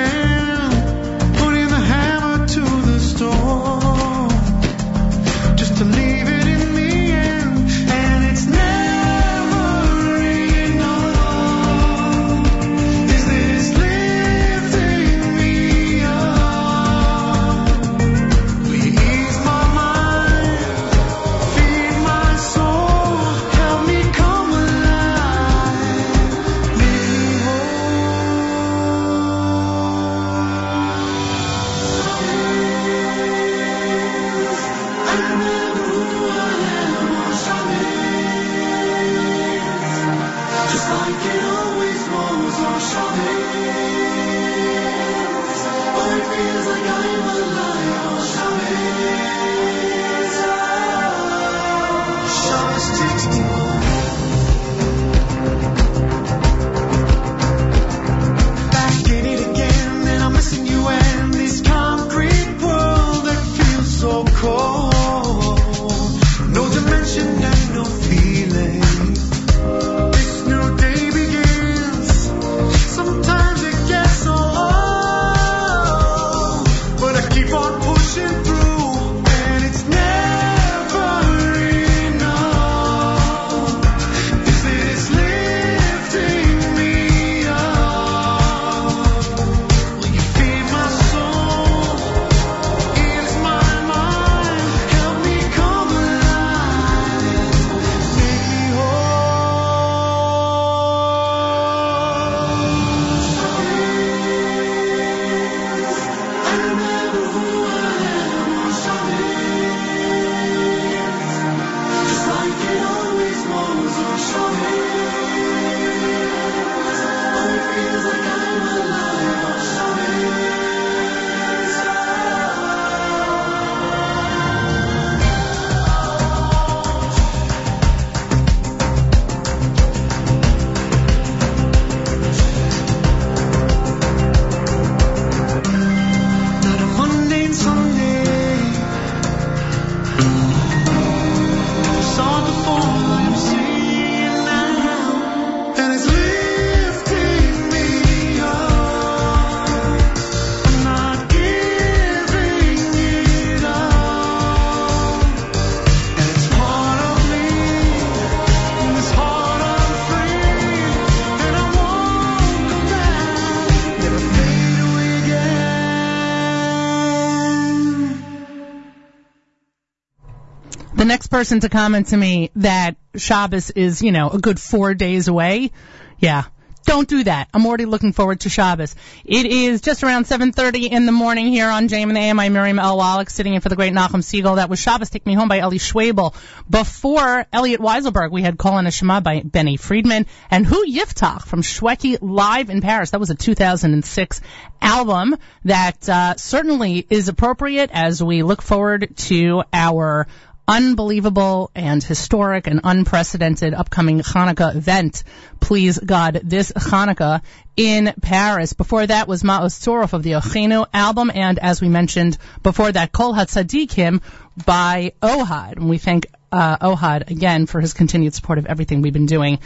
[171.36, 175.72] person to comment to me that Shabbos is, you know, a good four days away,
[176.18, 176.46] yeah.
[176.86, 177.50] Don't do that.
[177.54, 178.96] I'm already looking forward to Shabbos.
[179.26, 182.40] It is just around 7.30 in the morning here on JM and the AM.
[182.40, 182.96] I'm Miriam L.
[182.96, 184.56] Wallach sitting in for the great Nachum Siegel.
[184.56, 186.34] That was Shabbos Take Me Home by Eli Schwebel.
[186.70, 191.42] Before Elliot Weiselberg, we had Call on a Shema by Benny Friedman and Who Yiftach
[191.48, 193.10] from Shwekey live in Paris.
[193.10, 194.42] That was a 2006
[194.82, 195.36] album
[195.66, 200.28] that uh, certainly is appropriate as we look forward to our
[200.68, 205.24] unbelievable and historic and unprecedented upcoming Hanukkah event.
[205.60, 207.42] Please God, this Hanukkah
[207.76, 208.74] in Paris.
[208.74, 213.12] Before that was Ma'os Tzorov of the Ochenu album, and as we mentioned before that,
[213.12, 214.22] Kol HaTzadikim
[214.66, 215.78] by Ohad.
[215.78, 219.60] And we thank uh, Ohad again for his continued support of everything we've been doing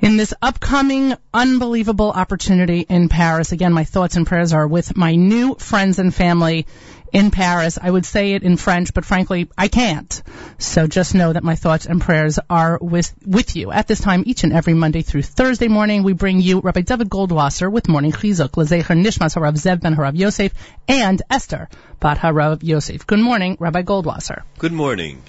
[0.00, 3.52] in this upcoming unbelievable opportunity in Paris.
[3.52, 6.66] Again, my thoughts and prayers are with my new friends and family
[7.12, 7.78] in Paris.
[7.80, 10.22] I would say it in French, but frankly, I can't.
[10.58, 13.70] So just know that my thoughts and prayers are with, with you.
[13.72, 17.08] At this time, each and every Monday through Thursday morning, we bring you Rabbi Dovid
[17.08, 20.52] Goldwasser with Morning Chizuk, Lezecher Nishmas Harav Zev Ben Harav Yosef,
[20.86, 21.68] and Esther
[22.00, 23.06] Bat Harav Yosef.
[23.06, 24.42] Good morning, Rabbi Goldwasser.
[24.58, 25.22] Good morning.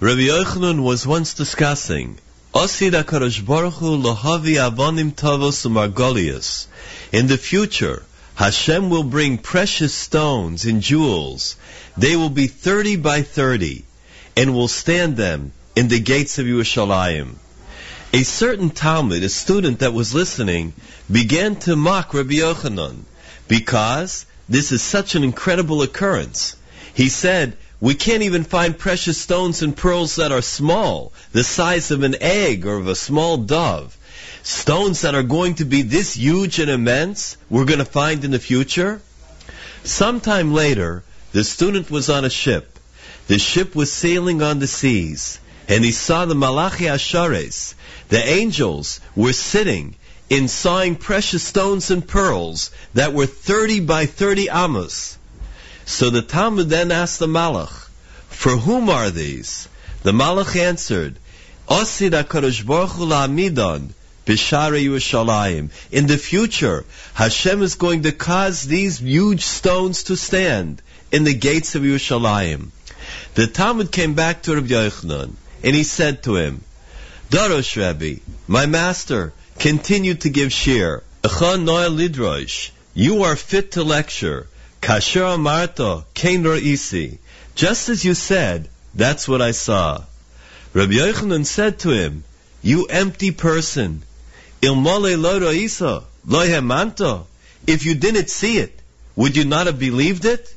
[0.00, 2.18] Rabbi Yochanan was once discussing
[5.12, 6.66] tavos umargolius.
[7.12, 8.02] In the future,
[8.42, 11.54] Hashem will bring precious stones and jewels.
[11.96, 13.84] They will be 30 by 30
[14.36, 17.36] and will stand them in the gates of Yerushalayim.
[18.12, 20.72] A certain talmid, a student that was listening,
[21.08, 23.04] began to mock Rabbi Yochanan
[23.46, 26.56] because this is such an incredible occurrence.
[26.94, 31.92] He said, we can't even find precious stones and pearls that are small, the size
[31.92, 33.96] of an egg or of a small dove.
[34.44, 38.32] Stones that are going to be this huge and immense, we're going to find in
[38.32, 39.00] the future.
[39.84, 42.78] Sometime later, the student was on a ship.
[43.28, 45.38] The ship was sailing on the seas,
[45.68, 47.74] and he saw the Malachi Ashares.
[48.08, 49.94] The angels were sitting
[50.28, 55.18] in sawing precious stones and pearls that were 30 by 30 amos.
[55.84, 57.88] So the talmid then asked the Malach,
[58.28, 59.68] For whom are these?
[60.02, 61.14] The Malach answered,
[61.68, 63.92] Osid HaKadosh Baruch Hu la'amidon
[64.26, 65.70] b'shara Yerushalayim.
[65.90, 66.84] In the future,
[67.14, 72.70] Hashem is going to cause these huge stones to stand in the gates of Yerushalayim.
[73.34, 75.32] The talmid came back to Rabbi Yochanan,
[75.62, 76.62] and he said to him,
[77.30, 81.02] Darosh Rebbe, my master, continue to give shir.
[81.22, 82.70] Echan noel lidrosh.
[82.94, 84.48] You are fit to lecture.
[84.82, 87.18] Kasher amarta, kein.
[87.54, 90.04] Just as you said, that's what I saw.
[90.74, 92.24] Rabbi Yochanan said to him,
[92.60, 94.02] You empty person,
[94.62, 97.24] ilmole lo roisa, lo hemanto.
[97.66, 98.78] If you didn't see it,
[99.16, 100.54] would you not have believed it?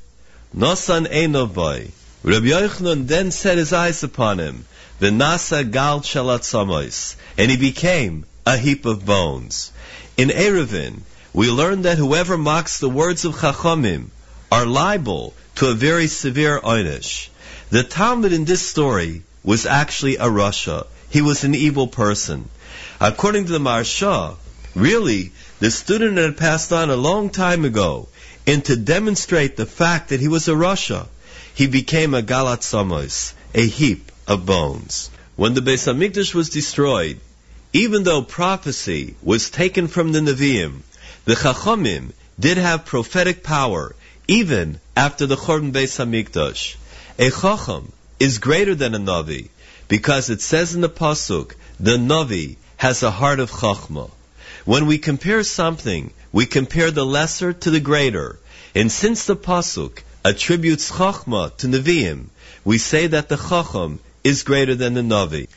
[0.55, 1.89] Nosan einovoy.
[2.23, 4.65] Rabbi Yochanan then set his eyes upon him,
[4.99, 9.71] the nasa gal shalatzamos, and he became a heap of bones.
[10.17, 11.01] In Eruvin,
[11.33, 14.09] we learn that whoever mocks the words of Chachamim
[14.51, 17.29] are liable to a very severe einish.
[17.71, 20.87] The talmid in this story was actually a Rasha.
[21.09, 22.49] He was an evil person.
[23.07, 24.35] According to the Maharsha,
[24.73, 28.07] really, the student had passed on a long time ago,
[28.47, 31.05] and to demonstrate the fact that he was a Rasha,
[31.53, 35.11] he became a Galat Samos, a heap of bones.
[35.35, 37.19] When the Beis Hamikdash was destroyed,
[37.73, 40.81] even though prophecy was taken from the Nevi'im,
[41.25, 43.95] the Chachamim did have prophetic power
[44.27, 46.75] even after the Chorban Beis Hamikdash.
[47.19, 49.49] A Chacham is greater than a Navi
[49.87, 54.11] because it says in the Pasuk, the Navi has a heart of Chachma.
[54.63, 58.37] When we compare something, we compare the lesser to the greater.
[58.75, 62.25] And since the Pasuk attributes Chachma to Nevi'im,
[62.63, 65.47] we say that the Chacham is greater than the Navi.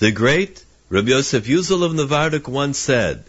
[0.00, 3.22] The great Rabbi Yosef Yuzel of Navardik once said,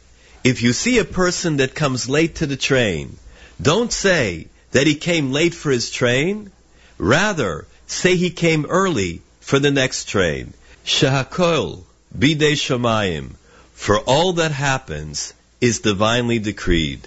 [0.44, 3.18] if you see a person that comes late to the train,
[3.62, 6.50] don't say that he came late for his train.
[6.98, 10.56] Rather, say he came early for the next train.
[10.88, 11.84] Shahakol
[12.18, 13.36] bidei shamayim.
[13.84, 17.06] For all that happens is divinely decreed.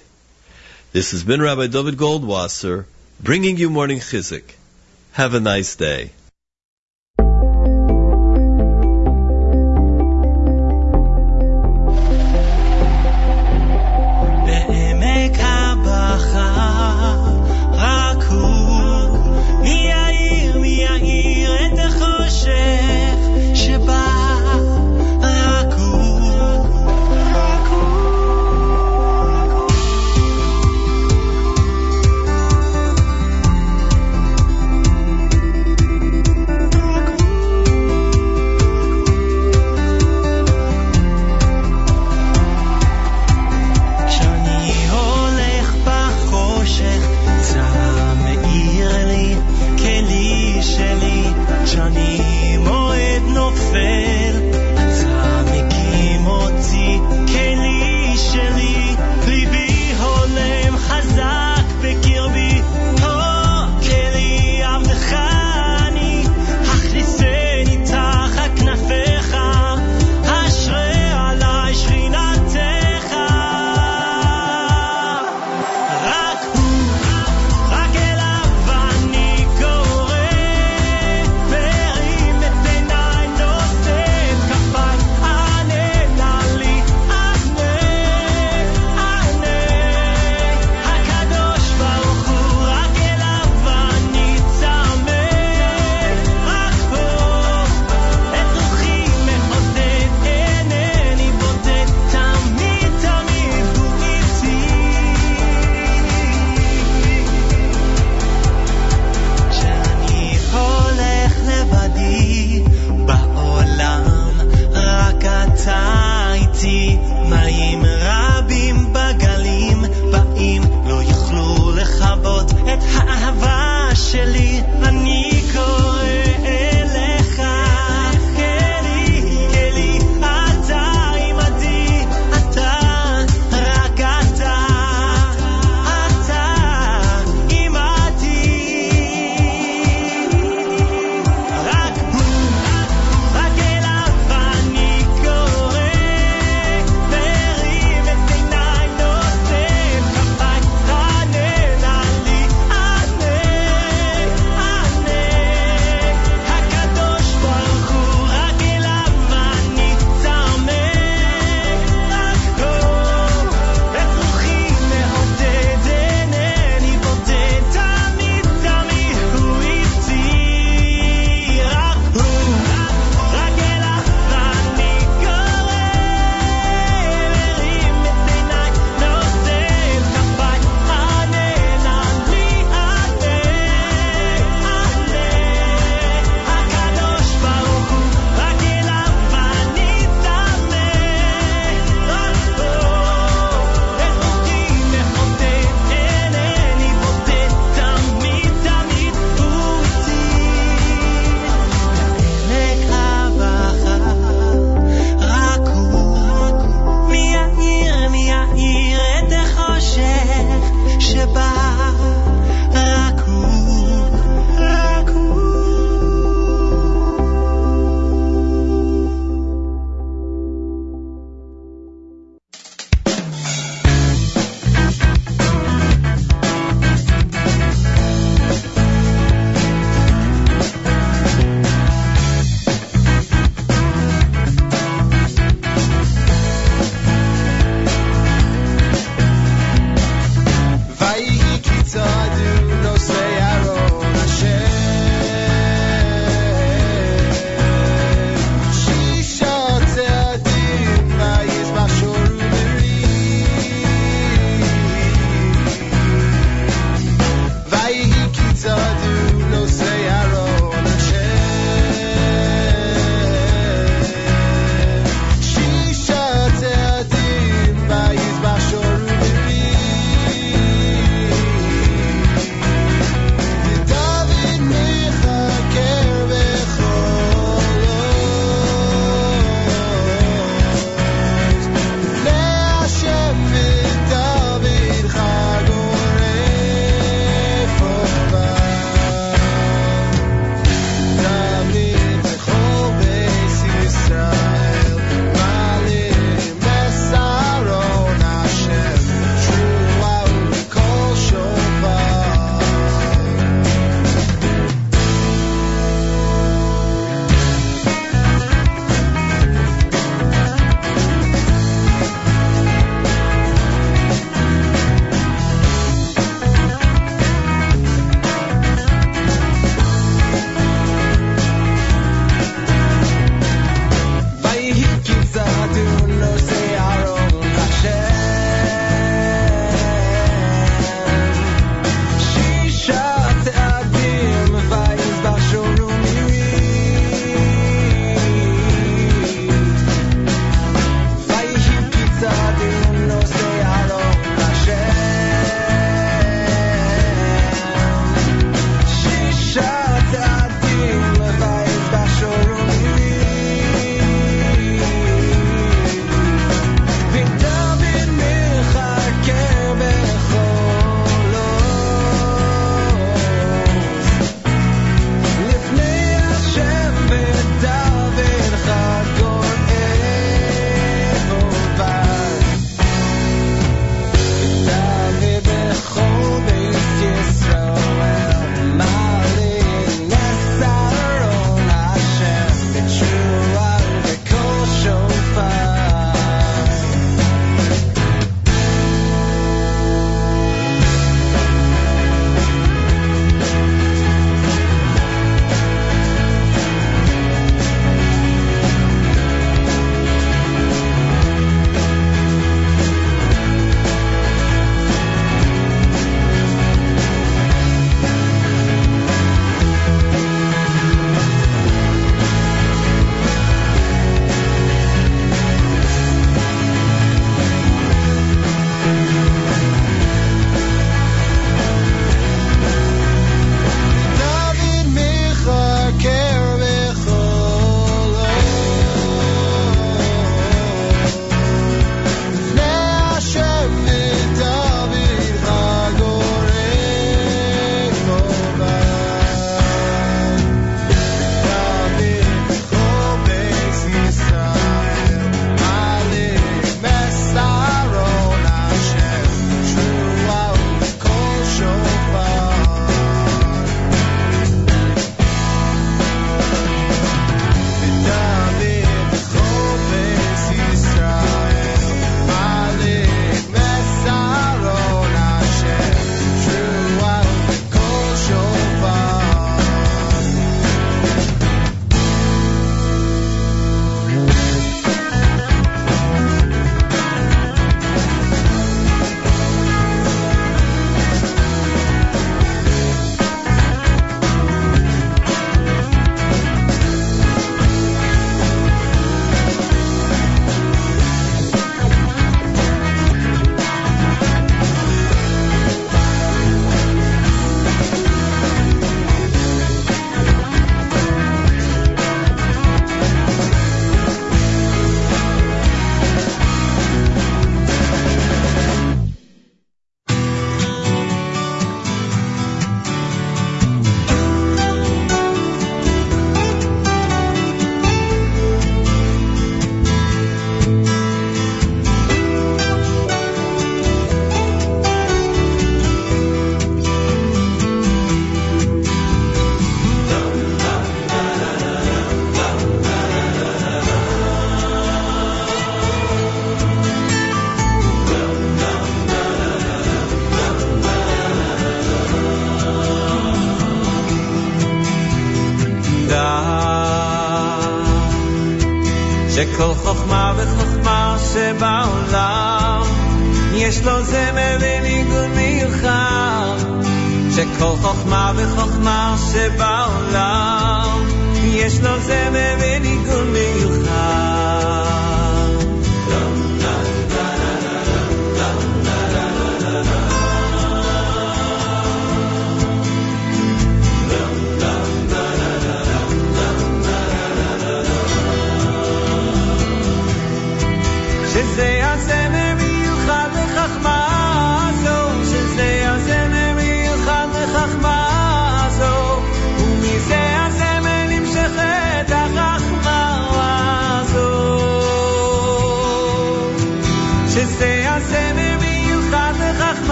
[0.92, 2.84] This has been Rabbi Dovid Goldwasser
[3.18, 4.44] bringing you morning chizuk.
[5.12, 6.10] Have a nice day.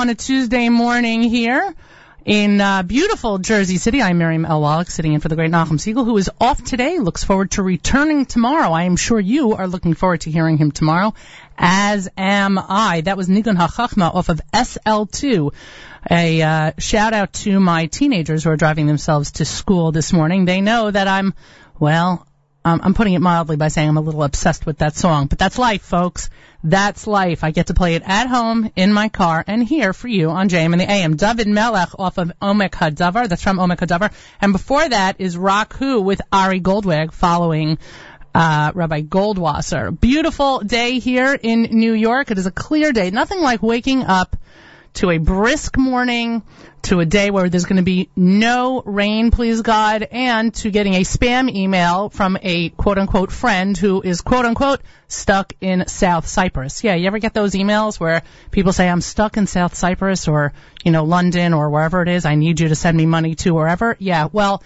[0.00, 1.74] On a Tuesday morning here
[2.24, 4.00] in uh, beautiful Jersey City.
[4.00, 4.62] I'm Miriam L.
[4.62, 6.98] Wallach, sitting in for the great Nachum Siegel, who is off today.
[6.98, 8.72] Looks forward to returning tomorrow.
[8.72, 11.12] I am sure you are looking forward to hearing him tomorrow,
[11.58, 13.02] as am I.
[13.02, 15.52] That was Nigun HaChachma off of SL2.
[16.10, 20.46] A uh, shout out to my teenagers who are driving themselves to school this morning.
[20.46, 21.34] They know that I'm,
[21.78, 22.26] well,
[22.64, 25.38] um, I'm putting it mildly by saying I'm a little obsessed with that song, but
[25.38, 26.28] that's life, folks.
[26.62, 27.42] That's life.
[27.42, 30.50] I get to play it at home, in my car, and here for you on
[30.50, 31.16] JM and the AM.
[31.16, 33.28] David Melech off of Omek Hadavar.
[33.28, 34.12] That's from Omek Hadavar.
[34.42, 37.78] And before that is Rock Who with Ari Goldwag following
[38.34, 39.98] uh, Rabbi Goldwasser.
[39.98, 42.30] Beautiful day here in New York.
[42.30, 43.10] It is a clear day.
[43.10, 44.36] Nothing like waking up
[44.94, 46.42] to a brisk morning,
[46.82, 50.94] to a day where there's going to be no rain, please God, and to getting
[50.94, 56.26] a spam email from a quote unquote friend who is quote unquote stuck in South
[56.26, 56.82] Cyprus.
[56.82, 60.52] Yeah, you ever get those emails where people say, I'm stuck in South Cyprus or,
[60.84, 62.24] you know, London or wherever it is.
[62.24, 63.96] I need you to send me money to wherever.
[63.98, 64.62] Yeah, well,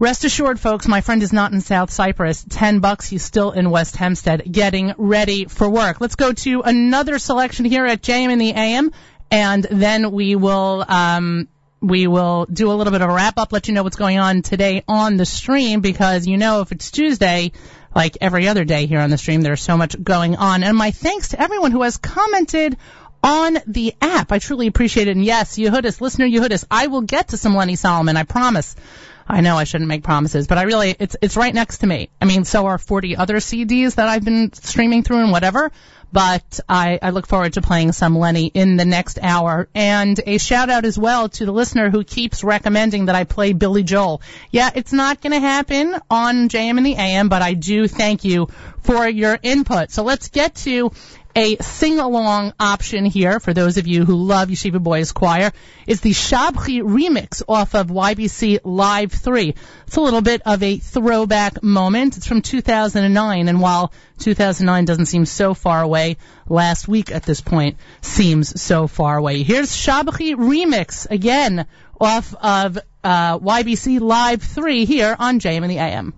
[0.00, 2.44] Rest assured, folks, my friend is not in South Cyprus.
[2.48, 6.00] Ten bucks, he's still in West Hempstead, getting ready for work.
[6.00, 8.92] Let's go to another selection here at JM in the AM,
[9.28, 11.48] and then we will um,
[11.80, 14.18] we will do a little bit of a wrap up, let you know what's going
[14.18, 17.50] on today on the stream, because you know if it's Tuesday,
[17.92, 20.62] like every other day here on the stream, there's so much going on.
[20.62, 22.76] And my thanks to everyone who has commented
[23.22, 24.30] on the app.
[24.30, 25.16] I truly appreciate it.
[25.16, 28.76] And yes, Yehudis, listener Yehudis, I will get to some Lenny Solomon, I promise.
[29.28, 32.08] I know I shouldn't make promises, but I really, it's, it's right next to me.
[32.20, 35.70] I mean, so are 40 other CDs that I've been streaming through and whatever,
[36.10, 39.68] but I, I look forward to playing some Lenny in the next hour.
[39.74, 43.52] And a shout out as well to the listener who keeps recommending that I play
[43.52, 44.22] Billy Joel.
[44.50, 48.24] Yeah, it's not going to happen on JM and the AM, but I do thank
[48.24, 48.48] you
[48.82, 49.90] for your input.
[49.90, 50.90] So let's get to
[51.36, 55.52] a sing-along option here for those of you who love Yeshiva Boys Choir
[55.86, 59.54] is the Shabchi remix off of YBC Live 3.
[59.86, 62.16] It's a little bit of a throwback moment.
[62.16, 66.16] It's from 2009, and while 2009 doesn't seem so far away,
[66.48, 69.42] last week at this point seems so far away.
[69.42, 71.66] Here's Shabchi remix again
[72.00, 76.14] off of uh, YBC Live 3 here on JM and the AM.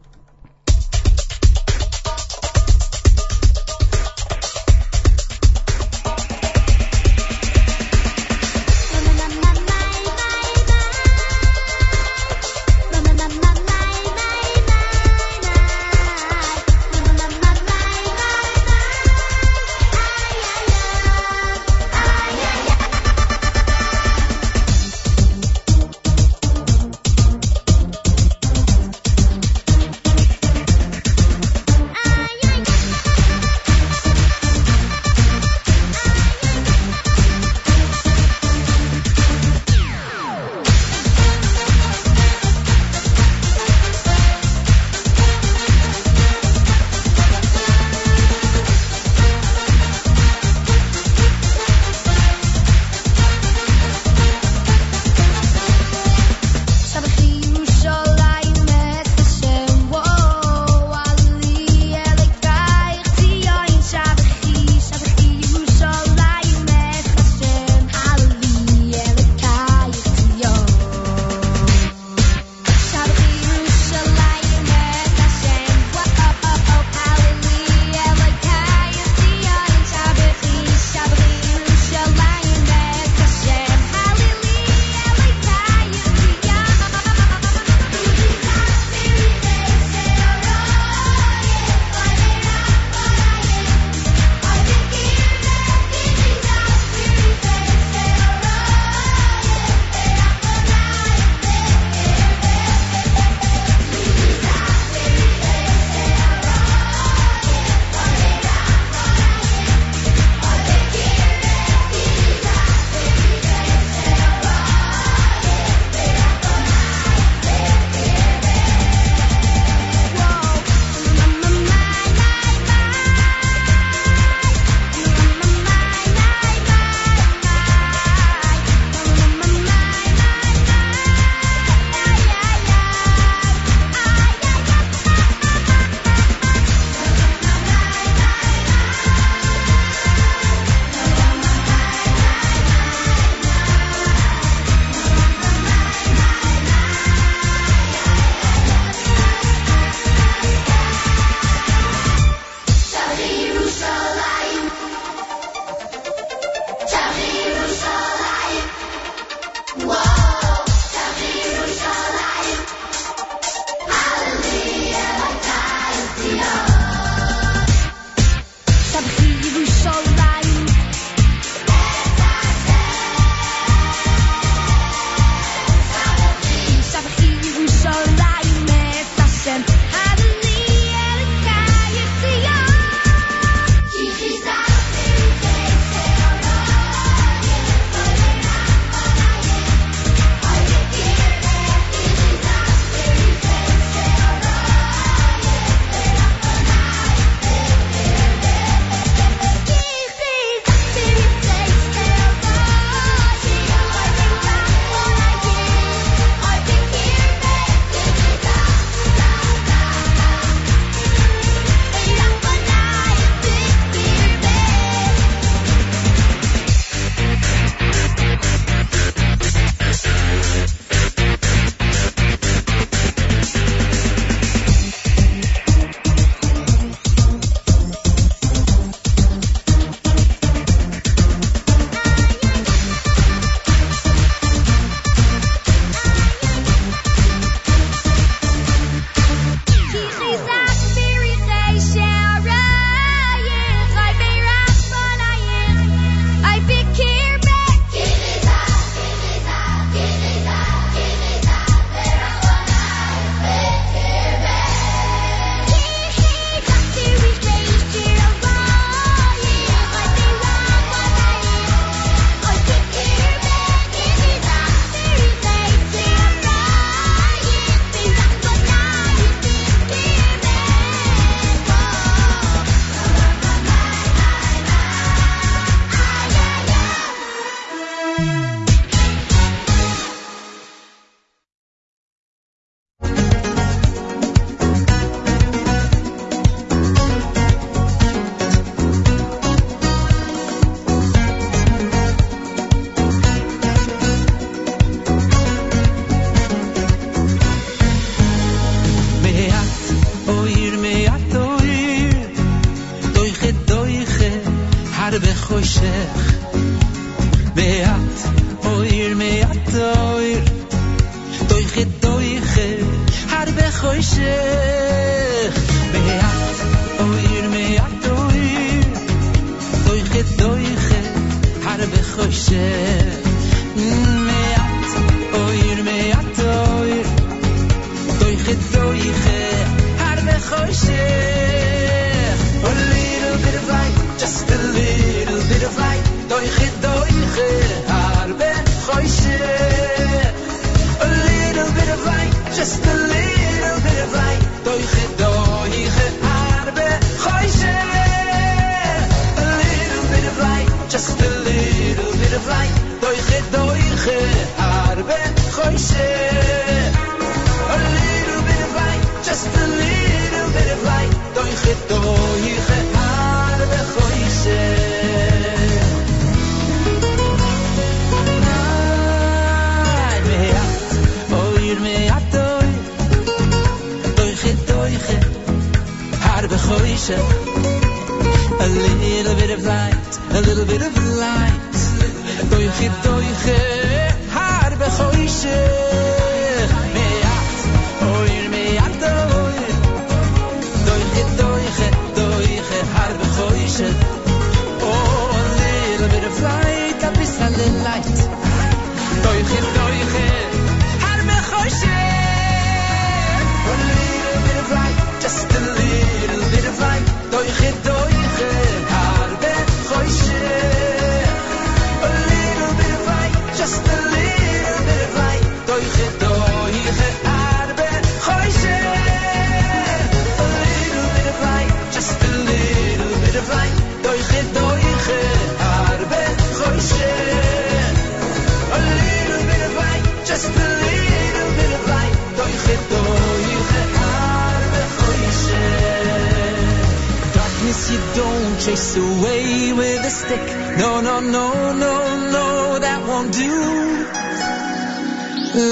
[438.71, 440.47] Chase away with a stick.
[440.79, 441.95] No, no, no, no,
[442.37, 443.53] no, that won't do.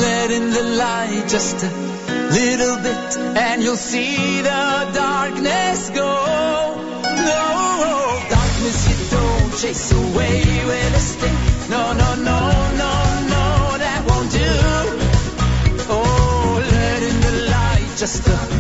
[0.05, 1.70] Let in the light just a
[2.39, 6.12] little bit, and you'll see the darkness go.
[7.31, 7.45] No,
[8.37, 11.39] darkness you don't chase away with a stick.
[11.70, 12.41] No, no, no,
[12.83, 12.93] no,
[13.35, 13.45] no,
[13.85, 14.55] that won't do.
[15.95, 18.57] Oh, let in the light just a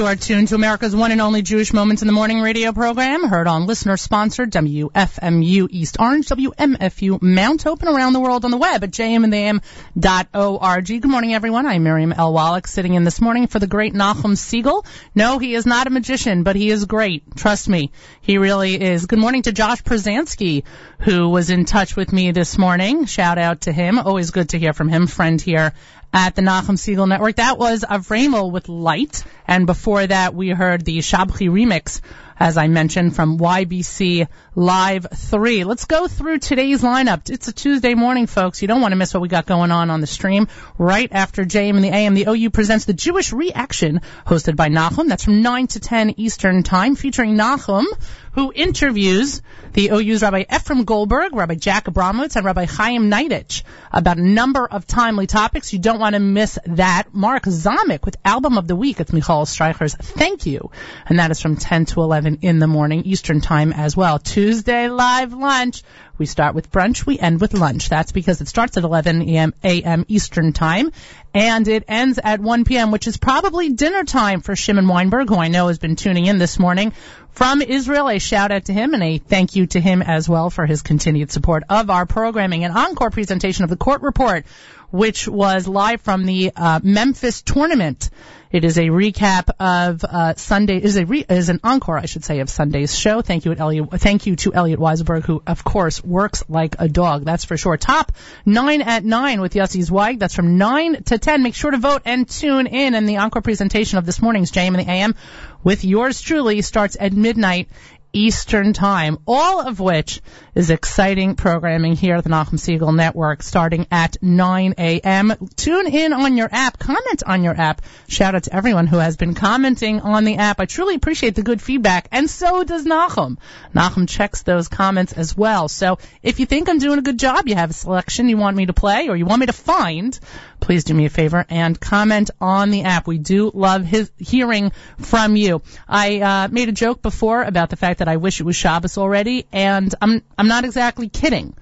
[0.00, 3.28] You are tuned to America's one and only Jewish Moments in the Morning radio program,
[3.28, 8.82] heard on listener-sponsored WFMU East Orange, WMFU Mount Hope around the world on the web
[8.82, 10.86] at jmandtheam.org.
[10.86, 11.66] Good morning, everyone.
[11.66, 12.32] I'm Miriam L.
[12.32, 14.86] Wallach, sitting in this morning for the great Nachum Siegel.
[15.14, 17.36] No, he is not a magician, but he is great.
[17.36, 19.04] Trust me, he really is.
[19.04, 20.64] Good morning to Josh Przansky,
[21.00, 23.04] who was in touch with me this morning.
[23.04, 23.98] Shout out to him.
[23.98, 25.06] Always good to hear from him.
[25.06, 25.74] Friend here
[26.12, 27.36] at the Nachum Siegel Network.
[27.36, 32.00] That was Avremel with Light, and before that we heard the Shabchi remix
[32.40, 35.64] as I mentioned, from YBC Live 3.
[35.64, 37.28] Let's go through today's lineup.
[37.28, 38.62] It's a Tuesday morning, folks.
[38.62, 40.48] You don't want to miss what we got going on on the stream.
[40.78, 45.08] Right after JM and the AM, the OU presents the Jewish Reaction, hosted by Nachum.
[45.08, 47.84] That's from 9 to 10 Eastern Time, featuring Nachum,
[48.32, 49.42] who interviews
[49.72, 53.62] the OU's Rabbi Ephraim Goldberg, Rabbi Jack Abramowitz, and Rabbi Chaim Neidich
[53.92, 55.72] about a number of timely topics.
[55.72, 57.08] You don't want to miss that.
[57.12, 58.98] Mark Zamek with Album of the Week.
[58.98, 60.70] It's Michal Streicher's Thank You.
[61.06, 64.18] And that is from 10 to 11 in the morning Eastern Time as well.
[64.18, 65.82] Tuesday live lunch.
[66.18, 67.88] We start with brunch, we end with lunch.
[67.88, 69.54] That's because it starts at 11 a.m.
[69.64, 70.04] a.m.
[70.06, 70.92] Eastern Time,
[71.32, 75.36] and it ends at 1 p.m., which is probably dinner time for Shimon Weinberg, who
[75.36, 76.92] I know has been tuning in this morning
[77.32, 78.10] from Israel.
[78.10, 80.82] A shout out to him and a thank you to him as well for his
[80.82, 82.64] continued support of our programming.
[82.64, 84.44] An encore presentation of the court report,
[84.90, 88.10] which was live from the uh, Memphis tournament.
[88.50, 92.24] It is a recap of uh, Sunday is a re, is an encore, I should
[92.24, 93.22] say, of Sunday's show.
[93.22, 93.88] Thank you, Elliot.
[93.92, 97.24] Thank you to Elliot Weiselberg, who of course works like a dog.
[97.24, 97.76] That's for sure.
[97.76, 98.10] Top
[98.44, 100.18] nine at nine with Yossi Zweig.
[100.18, 101.44] That's from nine to ten.
[101.44, 102.96] Make sure to vote and tune in.
[102.96, 105.14] And the encore presentation of this morning's JM and the AM
[105.62, 107.68] with yours truly starts at midnight
[108.12, 110.20] Eastern Time, all of which
[110.54, 115.34] is exciting programming here at the Nachum Siegel Network starting at 9 a.m.
[115.56, 117.82] Tune in on your app, comment on your app.
[118.08, 120.60] Shout out to everyone who has been commenting on the app.
[120.60, 123.38] I truly appreciate the good feedback, and so does Nachum.
[123.74, 125.68] Nachum checks those comments as well.
[125.68, 128.56] So if you think I'm doing a good job, you have a selection you want
[128.56, 130.18] me to play or you want me to find,
[130.60, 133.06] please do me a favor and comment on the app.
[133.06, 135.62] We do love his, hearing from you.
[135.88, 138.98] I uh, made a joke before about the fact that I wish it was Shabbos
[138.98, 141.54] already, and I'm I'm not exactly kidding.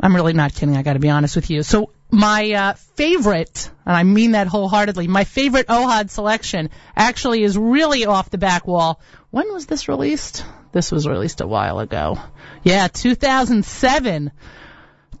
[0.00, 0.76] I'm really not kidding.
[0.76, 1.62] I got to be honest with you.
[1.62, 7.56] So my uh, favorite, and I mean that wholeheartedly, my favorite Ohad selection actually is
[7.56, 9.00] really off the back wall.
[9.30, 10.44] When was this released?
[10.72, 12.18] This was released a while ago.
[12.64, 14.32] Yeah, 2007.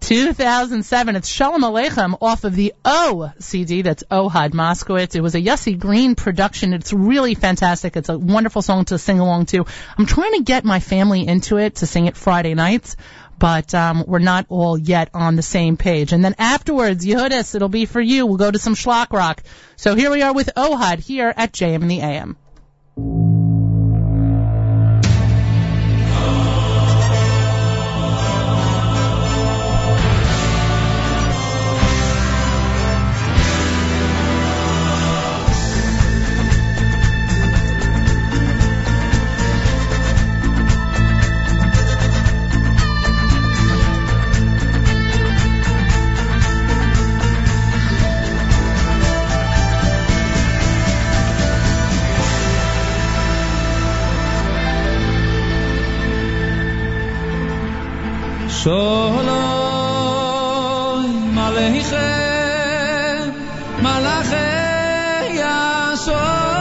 [0.02, 1.14] 2007.
[1.14, 3.82] It's Shalom Aleichem off of the O CD.
[3.82, 5.14] That's Ohad Moskowitz.
[5.14, 6.74] It was a Yossi Green production.
[6.74, 7.96] It's really fantastic.
[7.96, 9.64] It's a wonderful song to sing along to.
[9.96, 12.96] I'm trying to get my family into it to sing it Friday nights.
[13.38, 16.12] But um, we're not all yet on the same page.
[16.12, 18.26] And then afterwards, Yehudis, it'll be for you.
[18.26, 19.42] We'll go to some Shlock Rock.
[19.76, 22.36] So here we are with Ohad here at JM in the AM.
[58.62, 59.26] Shalom
[61.46, 63.32] Aleichem
[63.82, 66.51] Malachei Yasores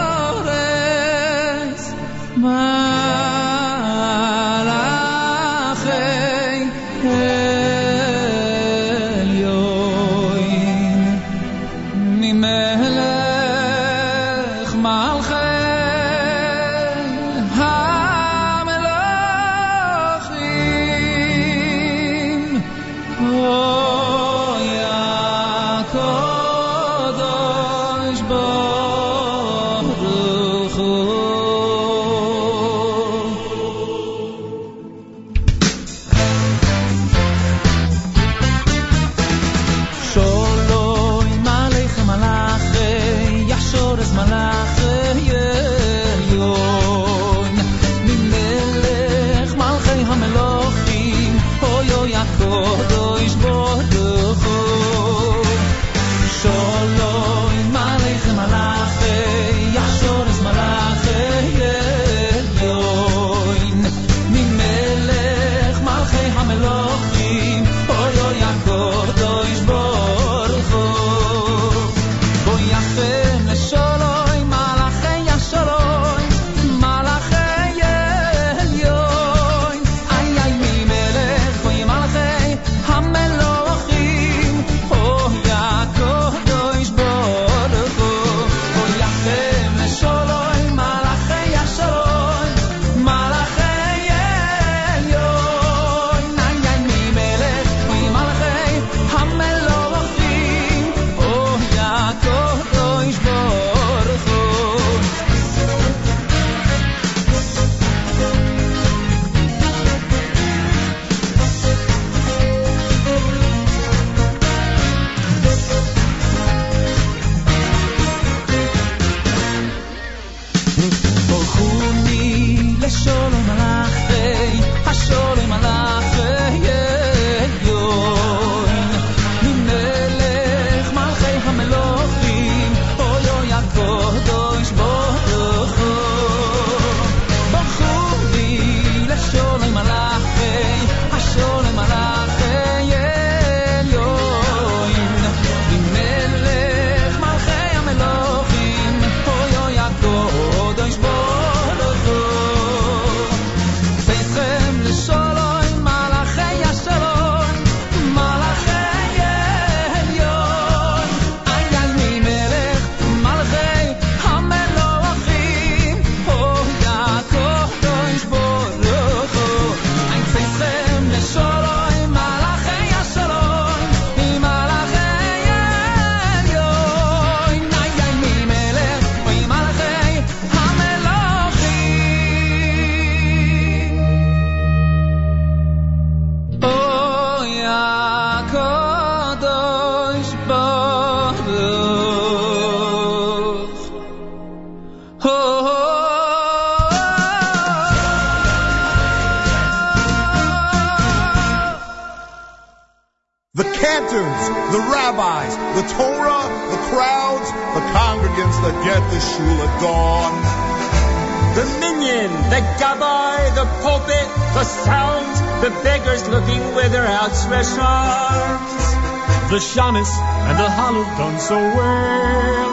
[219.72, 220.12] Shamus
[220.50, 222.72] and the halal done so well.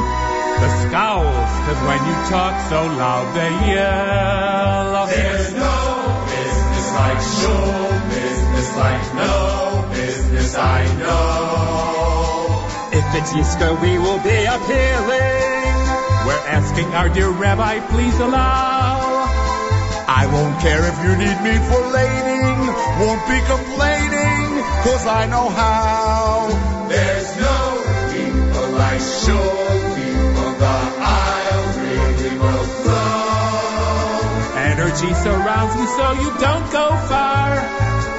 [0.58, 5.06] The scowls, cause when you talk so loud they yell.
[5.06, 5.78] There's no
[6.26, 7.62] business like show
[8.10, 12.66] business like no business I know.
[12.90, 15.78] If it's Yisker, we will be appealing.
[16.26, 19.30] We're asking our dear rabbi, please allow.
[20.10, 22.58] I won't care if you need me for lading,
[22.98, 24.50] won't be complaining,
[24.82, 26.67] cause I know how.
[34.88, 37.50] Energy surrounds you so you don't go far.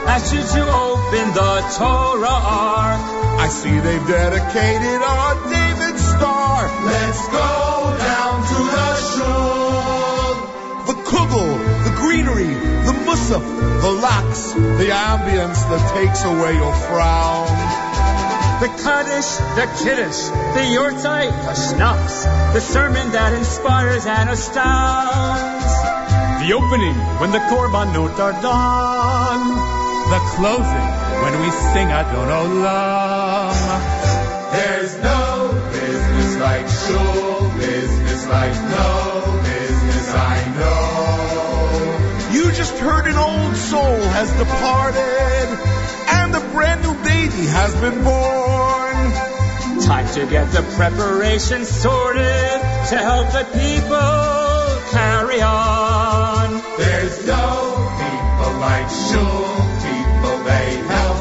[0.07, 3.01] As should you open the Torah ark.
[3.39, 6.67] I see they've dedicated our David Star.
[6.85, 10.33] Let's go down to the shul.
[10.89, 11.49] The kugel,
[11.85, 12.53] the greenery,
[12.87, 13.45] the musaf,
[13.81, 17.38] the locks, the ambience that takes away your frown.
[18.59, 20.21] The Kaddish, the Kiddush,
[20.55, 25.73] the Yortzeit, the Schnapps, the sermon that inspires and astounds.
[26.43, 29.45] The opening when the korbanot are done.
[30.11, 30.89] The closing
[31.23, 33.55] when we sing Adon Olam.
[34.51, 42.33] There's no business like shul business like no business I know.
[42.33, 45.78] You just heard an old soul has departed,
[46.59, 48.99] brand new baby has been born.
[49.87, 52.59] Time to get the preparation sorted
[52.91, 54.11] to help the people
[54.91, 56.59] carry on.
[56.75, 57.47] There's no
[58.03, 59.55] people like shul
[59.87, 61.19] people, they help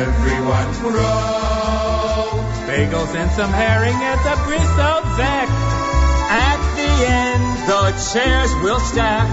[0.00, 2.40] everyone grow.
[2.64, 5.48] Bagels and some herring at the bristle deck.
[6.48, 7.84] At the end, the
[8.14, 9.28] chairs will stack.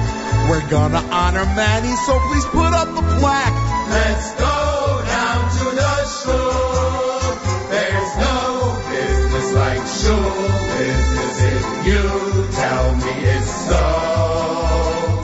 [0.49, 3.57] We're gonna honor Manny, so please put up a plaque.
[3.95, 4.56] Let's go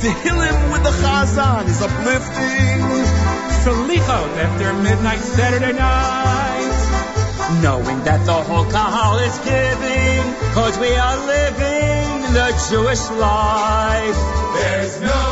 [0.03, 0.09] so.
[0.09, 2.81] To heal him with the chazan is uplifting.
[3.63, 7.61] Salichot after midnight Saturday night.
[7.61, 10.23] Knowing that the whole kahal is giving,
[10.53, 14.19] cause we are living the Jewish life.
[14.55, 15.23] There's no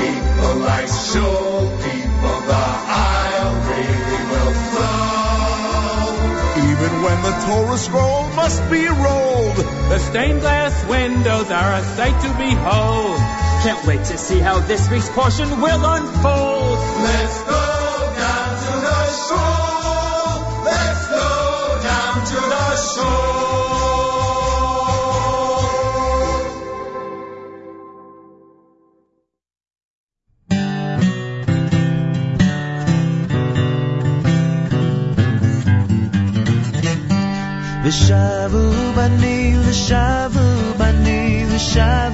[0.00, 2.36] people like shul people.
[2.50, 2.64] The
[3.06, 6.06] aisle really will flow.
[6.70, 9.56] Even when the Torah scroll must be rolled.
[9.90, 13.45] The stained glass windows are a sight to behold.
[13.66, 16.78] Can't wait to see how this week's portion will unfold.
[17.02, 20.62] Let's go down to the shore.
[20.70, 21.26] Let's go
[21.82, 23.26] down to the shore.
[37.82, 38.64] The shavu
[38.94, 42.05] bani, the shavu bani, the shavu.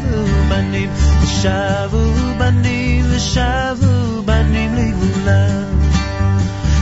[0.62, 0.90] בנים
[1.22, 5.80] ושבו בנים ושבו בנים לגבולם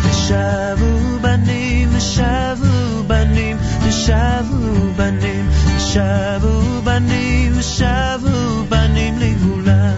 [0.05, 9.95] ושבו בנים ושבו בנים ושבו בנים ושבו בנים ושבו בנים לגבולם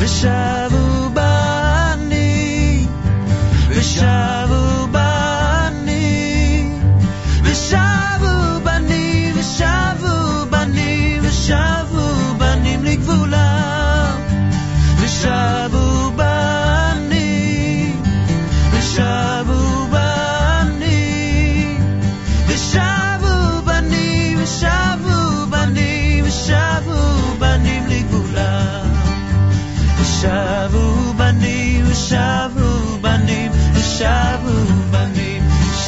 [0.00, 0.69] ושבו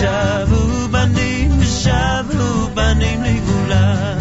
[0.02, 4.18] ושבו בנים ושבו בנים לגבולם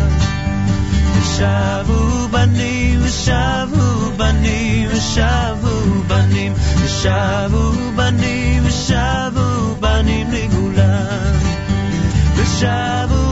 [1.18, 6.52] ושבו בנים ושבו בנים ושבו בנים
[6.84, 11.32] ושבו בנים ושבו בנים לגבולם
[12.36, 13.29] ושבו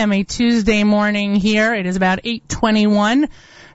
[0.00, 1.74] AM, a Tuesday morning here.
[1.74, 3.28] It is about 821.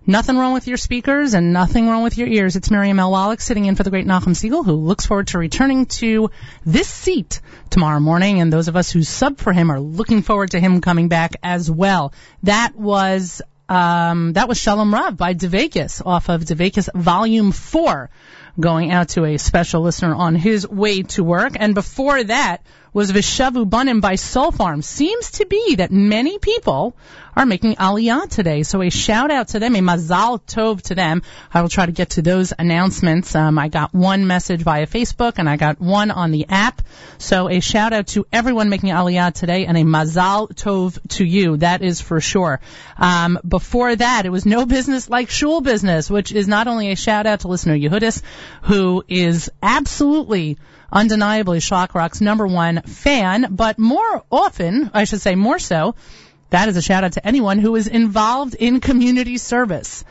[0.08, 2.56] Nothing wrong with your speakers and nothing wrong with your ears.
[2.56, 3.12] It's Miriam L.
[3.12, 6.32] Wallach sitting in for the great Nachum Siegel who looks forward to returning to
[6.66, 10.50] this seat tomorrow morning and those of us who sub for him are looking forward
[10.52, 12.12] to him coming back as well.
[12.42, 18.10] That was um, that was Shalom Rav by Dveykus off of Dveykus Volume 4
[18.60, 21.54] going out to a special listener on his way to work.
[21.60, 22.64] And before that
[22.96, 24.82] was Vishavu Bunim by Soul Farm.
[24.82, 26.96] Seems to be that many people
[27.36, 28.64] are making aliyah today.
[28.64, 31.22] So a shout out to them, a mazal tov to them.
[31.54, 33.36] I will try to get to those announcements.
[33.36, 36.84] Um, I got one message via Facebook and I got one on the app.
[37.18, 41.58] So a shout out to everyone making aliyah today and a mazal tov to you.
[41.58, 42.62] That is for sure.
[42.98, 46.96] Um, before that, it was no business like shul business, which is not only a
[46.96, 48.22] shout out to listener Yehudis,
[48.62, 50.58] who is absolutely
[50.96, 55.94] undeniably Shlock Rock's number one fan, but more often, I should say more so,
[56.52, 60.06] that is a shout out to anyone who is involved in community service,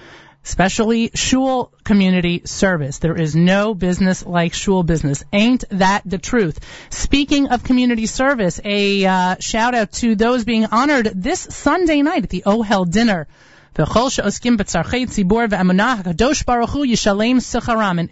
[0.44, 2.98] especially shul community service.
[2.98, 5.24] There is no business like shul business.
[5.32, 6.60] Ain't that the truth?
[6.90, 12.24] Speaking of community service, a uh, shout out to those being honored this Sunday night
[12.24, 13.26] at the Ohel dinner.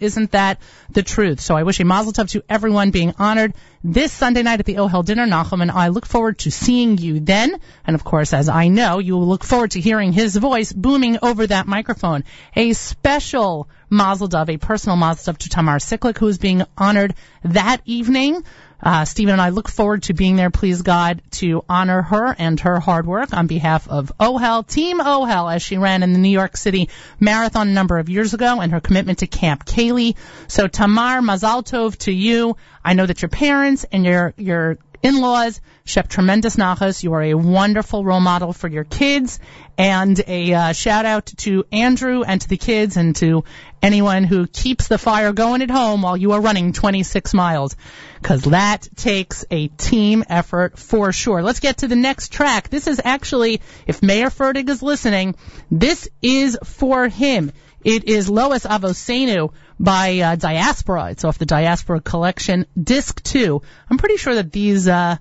[0.01, 0.59] Isn't that
[0.89, 1.39] the truth?
[1.39, 4.75] So I wish a mazel tov to everyone being honored this Sunday night at the
[4.75, 5.25] Ohel dinner.
[5.25, 7.55] Nachum and I look forward to seeing you then.
[7.87, 11.19] And of course, as I know, you will look forward to hearing his voice booming
[11.21, 12.25] over that microphone.
[12.57, 17.15] A special mazel tov, a personal mazel tov to Tamar Siklik, who is being honored
[17.43, 18.43] that evening.
[18.83, 22.59] Uh, Stephen and I look forward to being there, please God, to honor her and
[22.59, 26.29] her hard work on behalf of OHEL, Team OHEL, as she ran in the New
[26.29, 30.17] York City Marathon a number of years ago, and her commitment to Camp Kaylie.
[30.47, 32.57] So Tamar, Mazal Tov to you.
[32.83, 35.61] I know that your parents and your your in-laws.
[35.85, 37.03] Shep tremendous nachas.
[37.03, 39.39] You are a wonderful role model for your kids.
[39.77, 43.43] And a uh, shout out to Andrew and to the kids and to
[43.81, 47.75] anyone who keeps the fire going at home while you are running 26 miles.
[48.21, 51.41] Cause that takes a team effort for sure.
[51.41, 52.69] Let's get to the next track.
[52.69, 55.35] This is actually, if Meir Fertig is listening,
[55.71, 57.51] this is for him.
[57.83, 61.11] It is Lois Avosenu by uh, Diaspora.
[61.11, 63.61] It's off the Diaspora collection, disc two.
[63.89, 65.17] I'm pretty sure that these uh,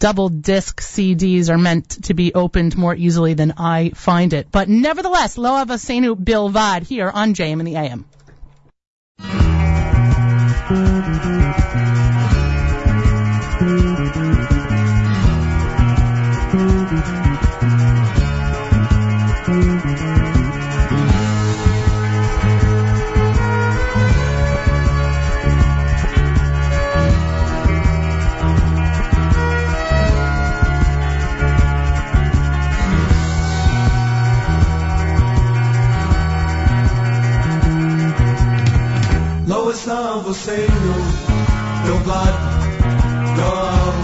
[0.00, 4.48] double disc CDs are meant to be opened more easily than I find it.
[4.50, 8.04] But nevertheless, Lo Avosenu Bilvad here on JM in the AM.
[39.80, 40.94] Lois Avosenu,
[41.84, 42.36] Bilvad,
[43.36, 43.96] Gam,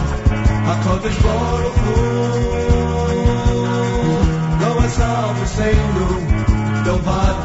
[0.68, 1.94] HaKadosh Baruch Hu.
[4.62, 6.08] Lois Avosenu,
[6.84, 7.36] Bilvad,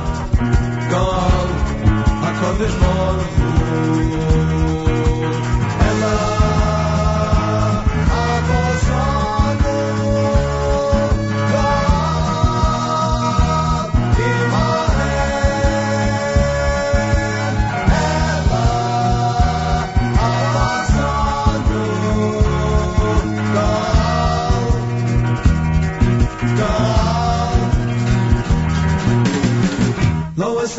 [0.92, 1.50] Gam,
[2.24, 3.41] HaKadosh Baruch Hu.
[3.41, 3.41] Ela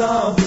[0.02, 0.41] come.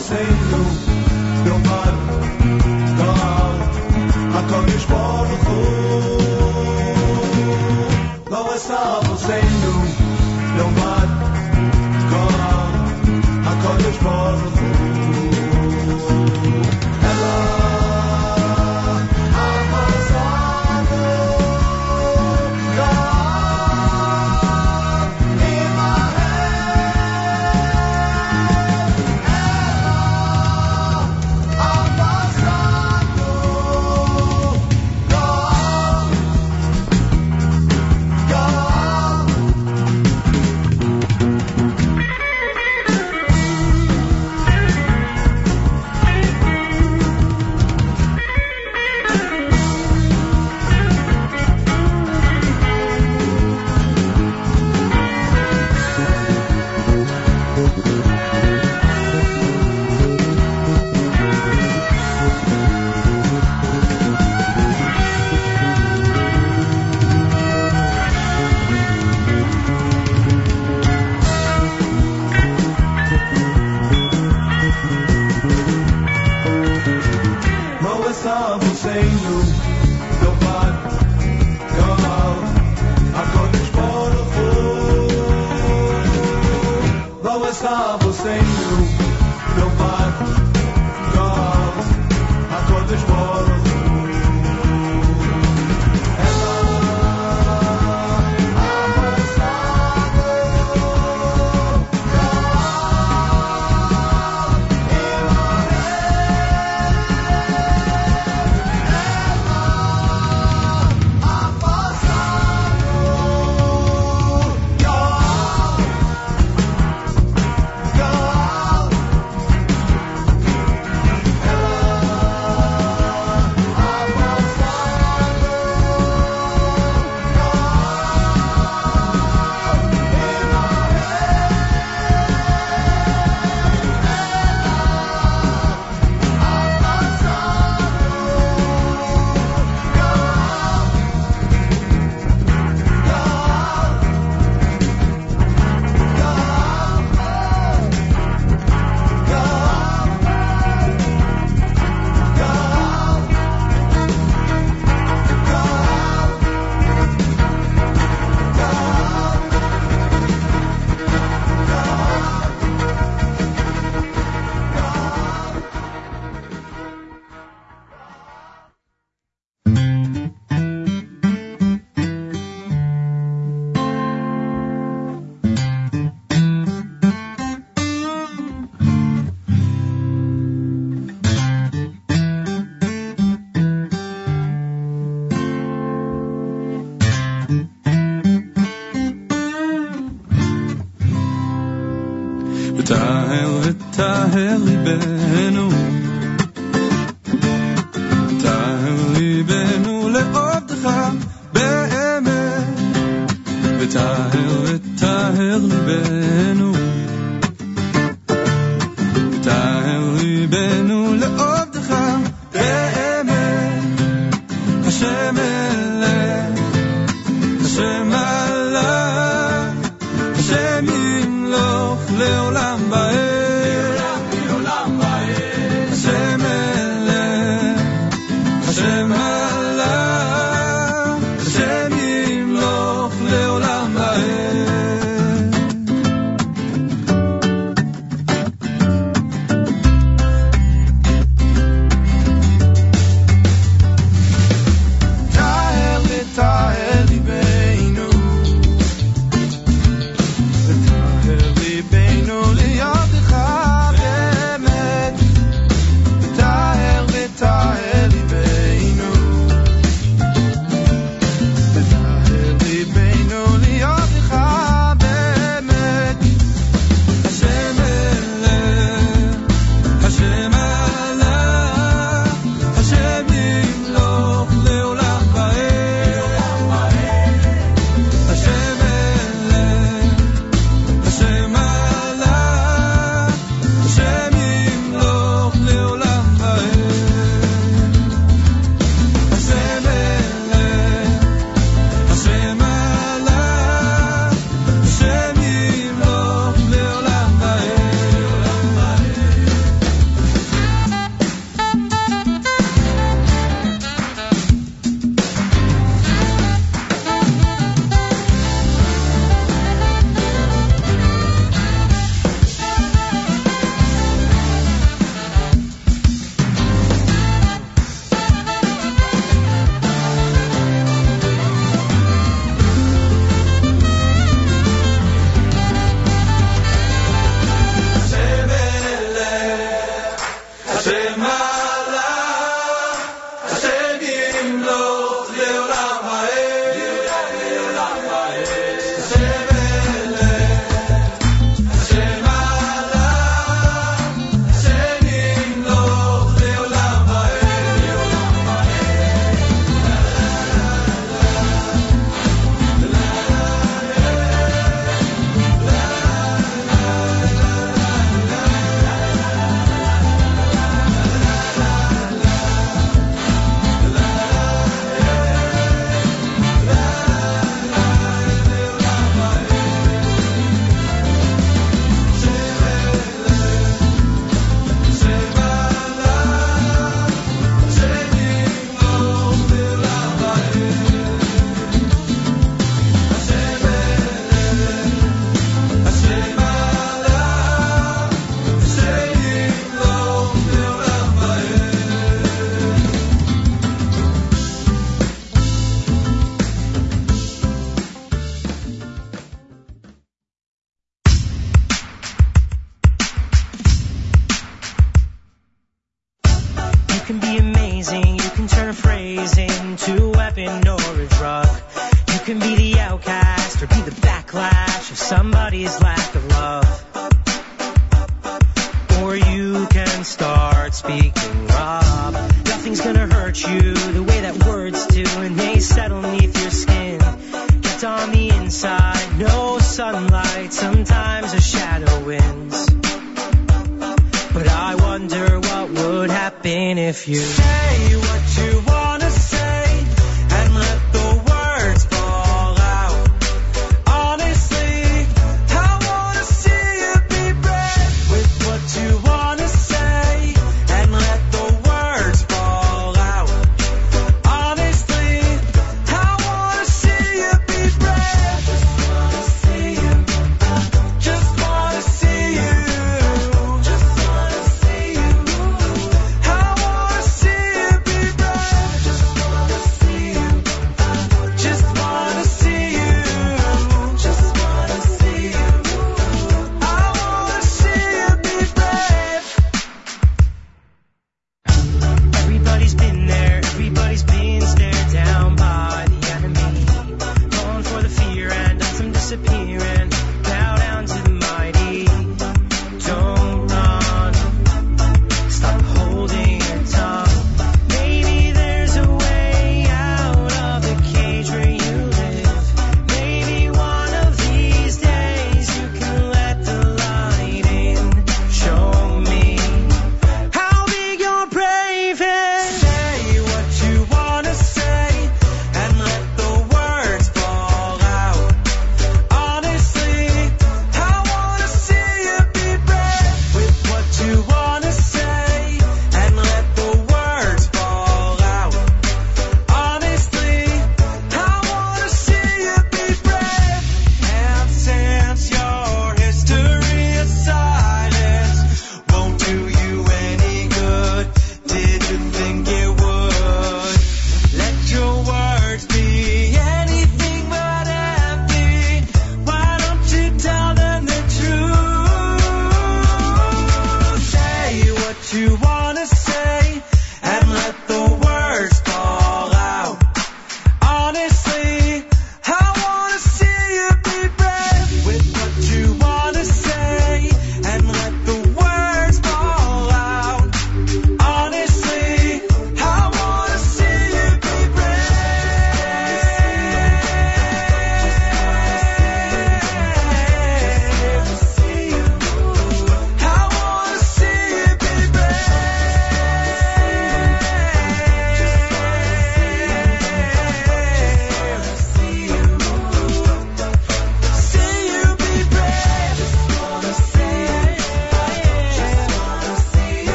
[194.36, 194.75] heaven.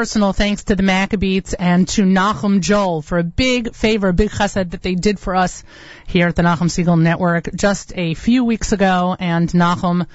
[0.00, 4.30] Personal thanks to the Maccabees and to Nachum Joel for a big favor, a big
[4.30, 5.62] chesed that they did for us
[6.06, 9.14] here at the Nachum Siegel Network just a few weeks ago.
[9.20, 10.06] And Nachum,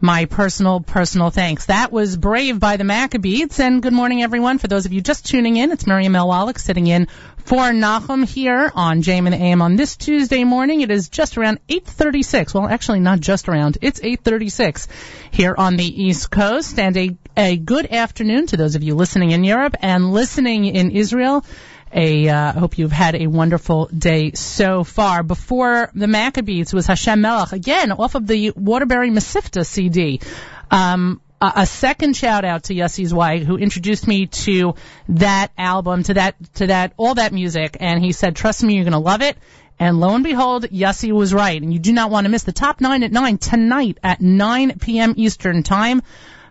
[0.00, 1.66] my personal, personal thanks.
[1.66, 3.60] That was Brave by the Maccabees.
[3.60, 4.56] And good morning, everyone.
[4.56, 6.28] For those of you just tuning in, it's Miriam L.
[6.28, 7.06] Wallach sitting in
[7.46, 10.80] for Nachum here on JM and AM on this Tuesday morning.
[10.80, 12.52] It is just around 8.36.
[12.52, 13.78] Well, actually not just around.
[13.82, 14.88] It's 8.36
[15.30, 16.76] here on the East Coast.
[16.80, 20.90] And a, a good afternoon to those of you listening in Europe and listening in
[20.90, 21.44] Israel.
[21.92, 25.22] A, uh, I hope you've had a wonderful day so far.
[25.22, 30.20] Before the Maccabees was Hashem Melech, again, off of the Waterbury Mesivta CD.
[30.68, 34.74] Um, a second shout out to Yossi Zweig who introduced me to
[35.10, 38.84] that album, to that, to that, all that music, and he said, trust me, you're
[38.84, 39.36] gonna love it.
[39.78, 42.52] And lo and behold, Yossi was right, and you do not want to miss the
[42.52, 45.14] top nine at nine tonight at 9 p.m.
[45.16, 46.02] Eastern time.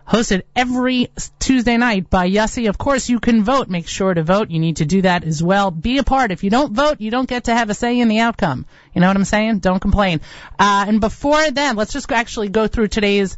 [0.06, 1.08] Hosted every
[1.40, 2.68] Tuesday night by Yossi.
[2.68, 3.68] Of course, you can vote.
[3.68, 4.52] Make sure to vote.
[4.52, 5.72] You need to do that as well.
[5.72, 6.30] Be a part.
[6.30, 8.66] If you don't vote, you don't get to have a say in the outcome.
[8.94, 9.58] You know what I'm saying?
[9.58, 10.20] Don't complain.
[10.60, 13.36] Uh, and before then, let's just actually go through today's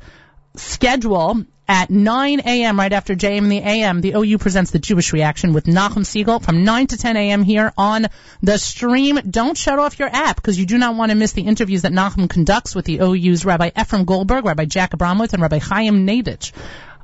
[0.59, 2.79] schedule at 9 a.m.
[2.79, 4.01] right after JM the AM.
[4.01, 7.43] The OU presents the Jewish Reaction with Nachum Siegel from 9 to 10 a.m.
[7.43, 8.07] here on
[8.43, 9.17] the stream.
[9.29, 11.93] Don't shut off your app because you do not want to miss the interviews that
[11.93, 16.53] Nachum conducts with the OU's Rabbi Ephraim Goldberg, Rabbi Jack Abramowitz, and Rabbi Chaim Nadich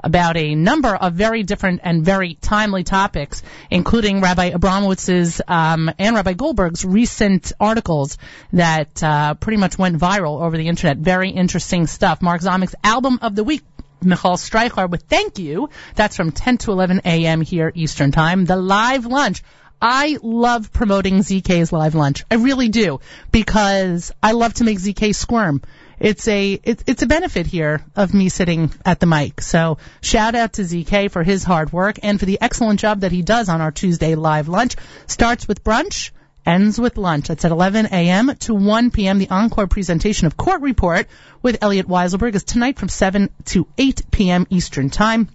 [0.05, 6.15] about a number of very different and very timely topics, including Rabbi Abramowitz's um, and
[6.15, 8.19] Rabbi Goldberg's recent articles
[8.53, 10.99] that uh, pretty much went viral over the internet.
[10.99, 12.23] Very interesting stuff.
[12.23, 13.63] Mark Zomik's album of the week.
[14.03, 15.71] Michal Streichler with Thank You.
[15.95, 17.41] That's from 10 to 11 a.m.
[17.41, 18.45] here Eastern Time.
[18.45, 19.43] The live lunch.
[19.81, 22.25] I love promoting ZK's live lunch.
[22.31, 23.01] I really do
[23.33, 25.63] because I love to make ZK squirm.
[26.05, 29.41] It's a it's it's a benefit here of me sitting at the mic.
[29.41, 33.11] So shout out to ZK for his hard work and for the excellent job that
[33.11, 34.77] he does on our Tuesday live lunch.
[35.07, 36.11] Starts with brunch,
[36.45, 37.31] ends with lunch.
[37.31, 38.37] It's at 11 a.m.
[38.41, 39.19] to 1 p.m.
[39.19, 41.07] The encore presentation of Court Report
[41.41, 44.47] with Elliot Weiselberg is tonight from 7 to 8 p.m.
[44.51, 45.31] Eastern Time.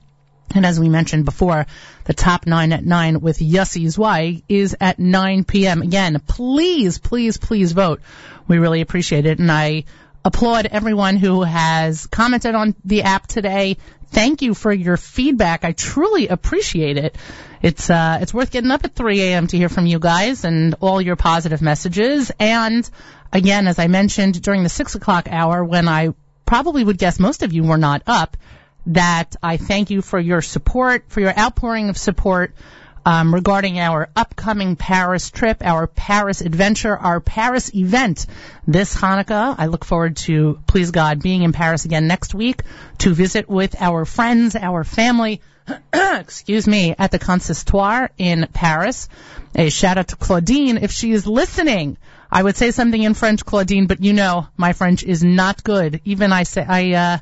[0.54, 1.66] And as we mentioned before,
[2.04, 5.82] the top nine at nine with Yossi Zweig is at 9 p.m.
[5.82, 8.02] Again, please, please, please vote.
[8.48, 9.40] We really appreciate it.
[9.40, 9.86] And I
[10.30, 13.78] applaud everyone who has commented on the app today.
[14.12, 15.66] Thank you for your feedback.
[15.66, 17.18] I truly appreciate it.
[17.64, 19.48] It's uh, it's worth getting up at 3 a.m.
[19.48, 22.32] to hear from you guys and all your positive messages.
[22.40, 22.88] And
[23.34, 26.14] again, as I mentioned during the six o'clock hour, when I
[26.46, 28.38] probably would guess most of you were not up,
[28.86, 32.54] that I thank you for your support, for your outpouring of support
[33.06, 38.26] um, regarding our upcoming Paris trip, our Paris adventure, our Paris event
[38.68, 39.56] this Hanukkah.
[39.58, 42.64] I look forward to, please God, being in Paris again next week
[43.00, 45.42] to visit with our friends, our family,
[45.94, 49.10] excuse me, at the Consistoire in Paris.
[49.56, 51.98] A shout out to Claudine if she is listening.
[52.32, 56.02] I would say something in French, Claudine, but you know my French is not good.
[56.06, 57.18] Even I say I uh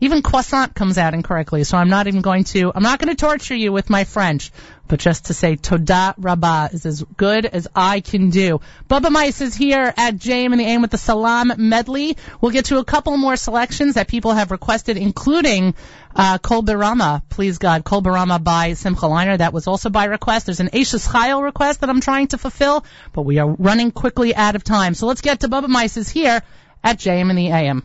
[0.00, 3.20] even croissant comes out incorrectly, so I'm not even going to, I'm not going to
[3.20, 4.50] torture you with my French,
[4.90, 8.60] but just to say Toda Rabbah is as good as I can do.
[8.88, 12.16] Bubba Mice is here at JM and the Aim with the Salam medley.
[12.40, 15.76] We'll get to a couple more selections that people have requested, including
[16.16, 19.38] uh, Kol B'Rama, please God, Kol B'Rama by Simcha Leiner.
[19.38, 20.46] That was also by request.
[20.46, 24.34] There's an Eishes Chayil request that I'm trying to fulfill, but we are running quickly
[24.34, 24.94] out of time.
[24.94, 26.42] So let's get to Bubba Mice is here
[26.82, 27.84] at JM and the AM.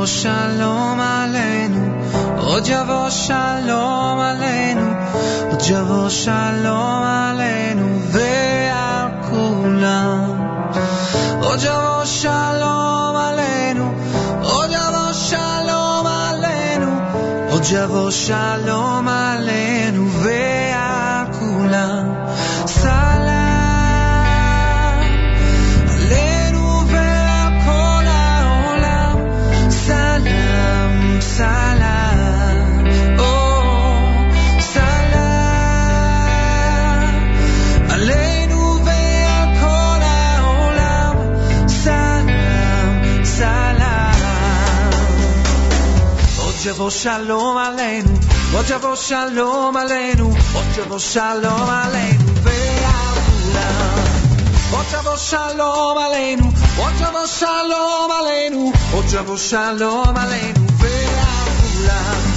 [0.00, 2.00] יבוא שלום עלינו,
[2.36, 4.92] עוד יבוא שלום עלינו,
[5.50, 10.20] עוד יבוא שלום עלינו ועל כולם.
[11.42, 13.92] עוד יבוא שלום עלינו,
[14.42, 17.00] עוד יבוא שלום עלינו,
[17.50, 22.14] עוד יבוא שלום עלינו ועל כולם.
[46.79, 48.09] עוד יבוא שלום עלינו,
[48.53, 54.03] עוד יבוא שלום עלינו, עוד יבוא שלום עלינו ועל כולם.
[54.71, 62.28] עוד יבוא שלום עלינו, עוד יבוא שלום עלינו, עוד יבוא שלום עלינו ועל כולם.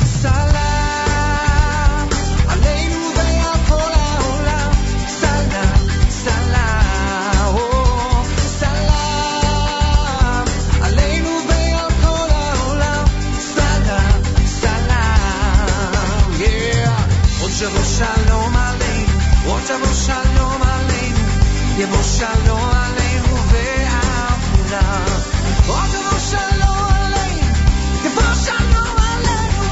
[17.63, 19.15] Watable Shalom Aleinu,
[19.47, 21.23] Watable Shalom Aleinu,
[21.79, 24.81] Yebo Shalom Aleinu ve'avuna.
[25.69, 27.55] Watable Shalom Aleinu,
[28.03, 29.67] Yebo Shalom Aleinu,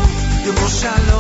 [0.46, 1.11] Yebo Shalom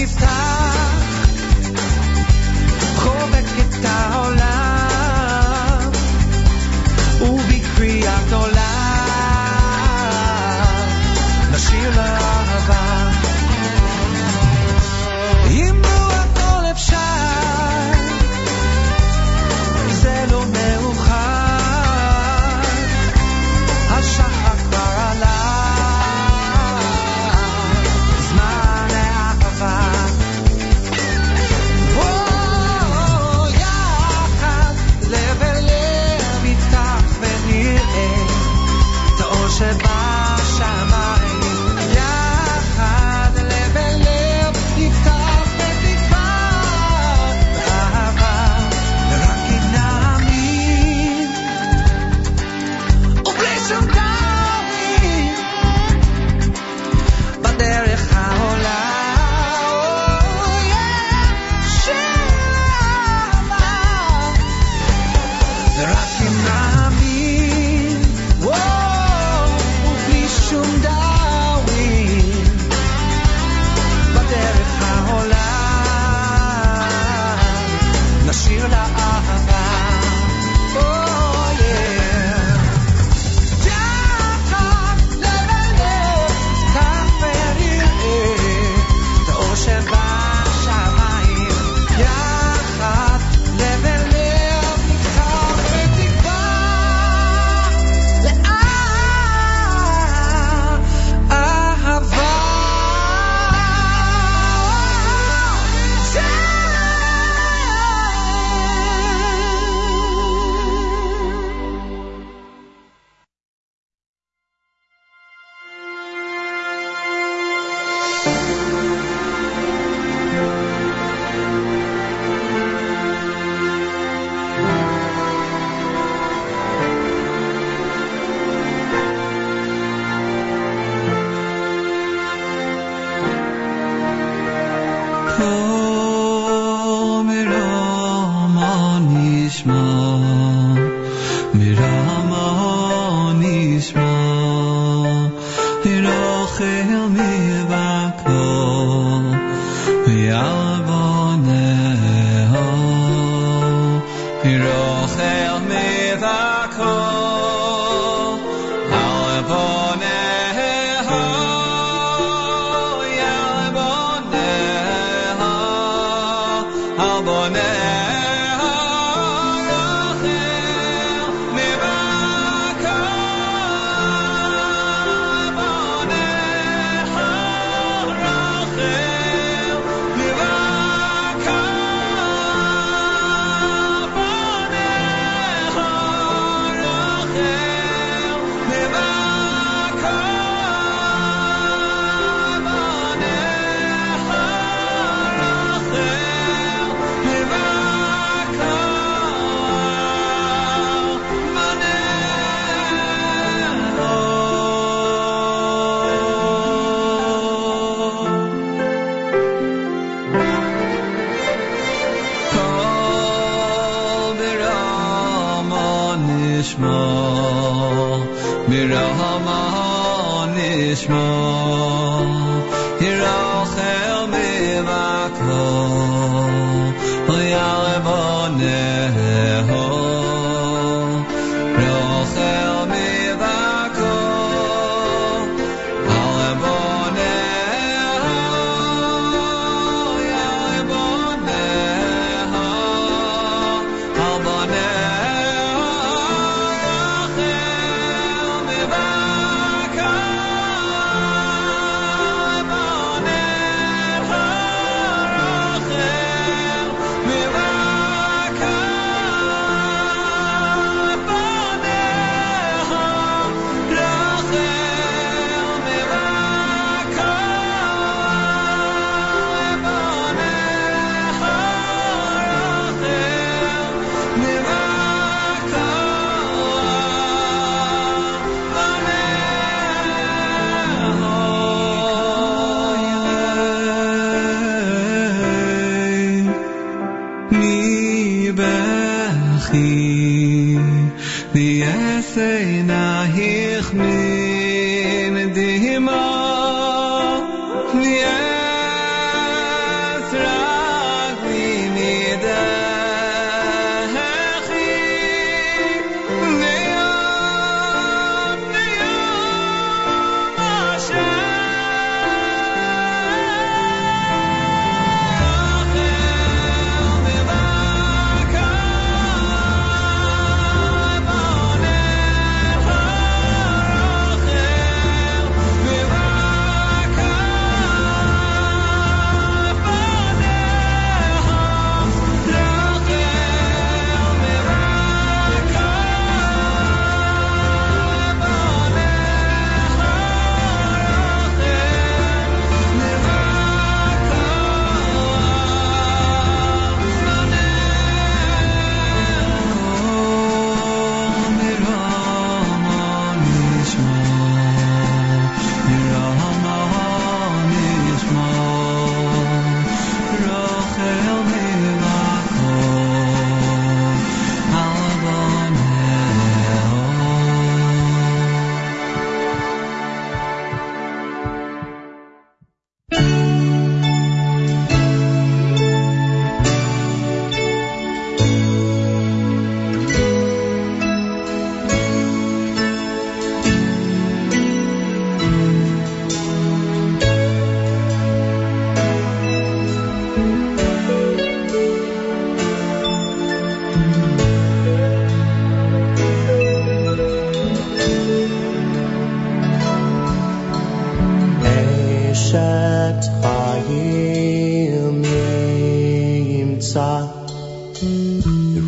[0.00, 0.99] amistad.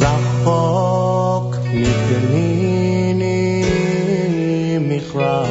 [0.03, 3.19] רחוק מגליני
[4.81, 5.45] מכרע,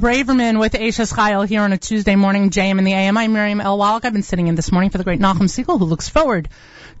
[0.00, 3.18] Braverman with Eishes Chayil here on a Tuesday morning, JM in the AM.
[3.18, 3.76] I'm Miriam L.
[3.76, 4.06] Wallach.
[4.06, 6.48] I've been sitting in this morning for the great Nachum Siegel, who looks forward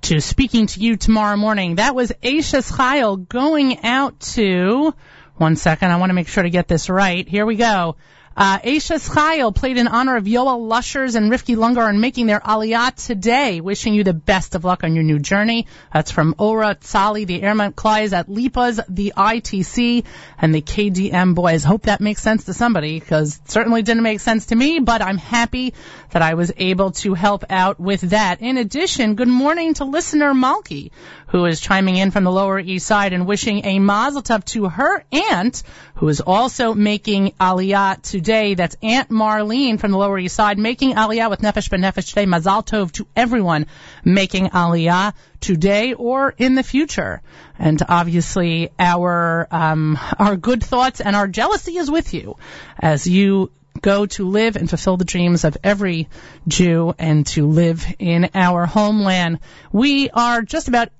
[0.02, 1.76] to speaking to you tomorrow morning.
[1.76, 4.94] That was Eishes Chayil going out to,
[5.38, 7.26] one second, I want to make sure to get this right.
[7.26, 7.96] Here we go.
[8.36, 12.38] Uh, Eishes Chayil played in honor of Yoel Lushers and Rifki Lungar on making their
[12.38, 13.60] aliyah today.
[13.60, 15.66] Wishing you the best of luck on your new journey.
[15.92, 20.04] That's from Ora Tzali, the Airmont Kleis at Lipas, the ITC,
[20.38, 21.64] and the KDM boys.
[21.64, 25.02] Hope that makes sense to somebody, because it certainly didn't make sense to me, but
[25.02, 25.74] I'm happy
[26.12, 28.40] that I was able to help out with that.
[28.40, 30.92] In addition, good morning to listener Malky,
[31.30, 34.68] who is chiming in from the Lower East Side and wishing a mazel tov to
[34.68, 35.62] her aunt,
[35.94, 38.54] who is also making aliyah today.
[38.54, 42.26] That's Aunt Marlene from the Lower East Side, making aliyah with Nefesh B'Nefesh today.
[42.26, 43.66] Mazal tov to everyone
[44.04, 47.22] making aliyah today or in the future.
[47.58, 52.36] And obviously, our um, our good thoughts and our jealousy is with you
[52.78, 56.08] as you go to live and fulfill the dreams of every
[56.48, 59.38] Jew and to live in our homeland.
[59.72, 60.90] We are just about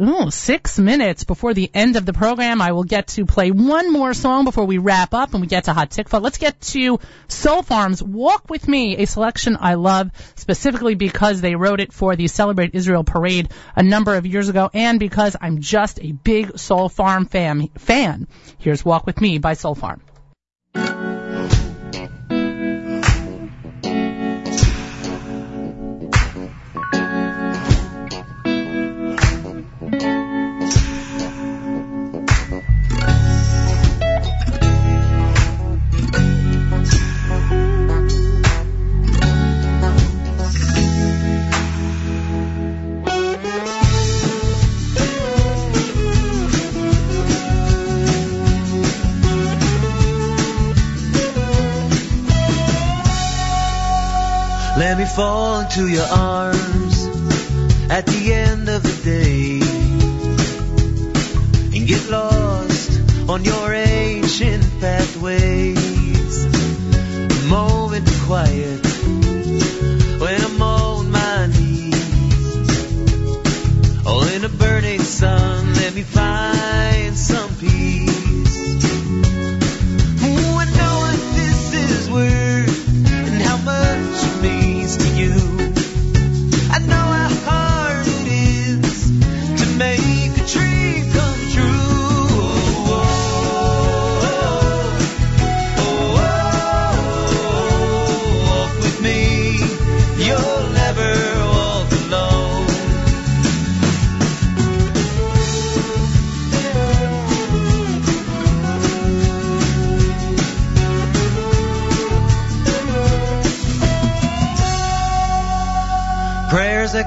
[0.00, 2.60] ooh, six minutes before the end of the program.
[2.60, 5.64] I will get to play one more song before we wrap up and we get
[5.64, 6.22] to Hatikvah.
[6.22, 6.98] Let's get to
[7.28, 12.16] Soul Farms Walk With Me, a selection I love specifically because they wrote it for
[12.16, 16.58] the Celebrate Israel parade a number of years ago and because I'm just a big
[16.58, 17.68] Soul Farm fan.
[17.78, 18.28] fan.
[18.58, 20.00] Here's Walk With Me by Soul Farm.
[55.14, 57.06] Fall into your arms
[57.90, 59.60] at the end of the day
[61.76, 66.44] and get lost on your ancient pathways.
[66.46, 68.80] A moment of quiet
[70.18, 72.86] when I'm on my knees.
[74.06, 75.81] All in a burning sun,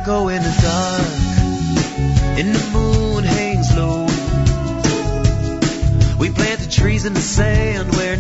[0.06, 1.02] echo in the dark,
[2.38, 4.06] and the moon hangs low.
[6.20, 8.15] We planted trees in the sand where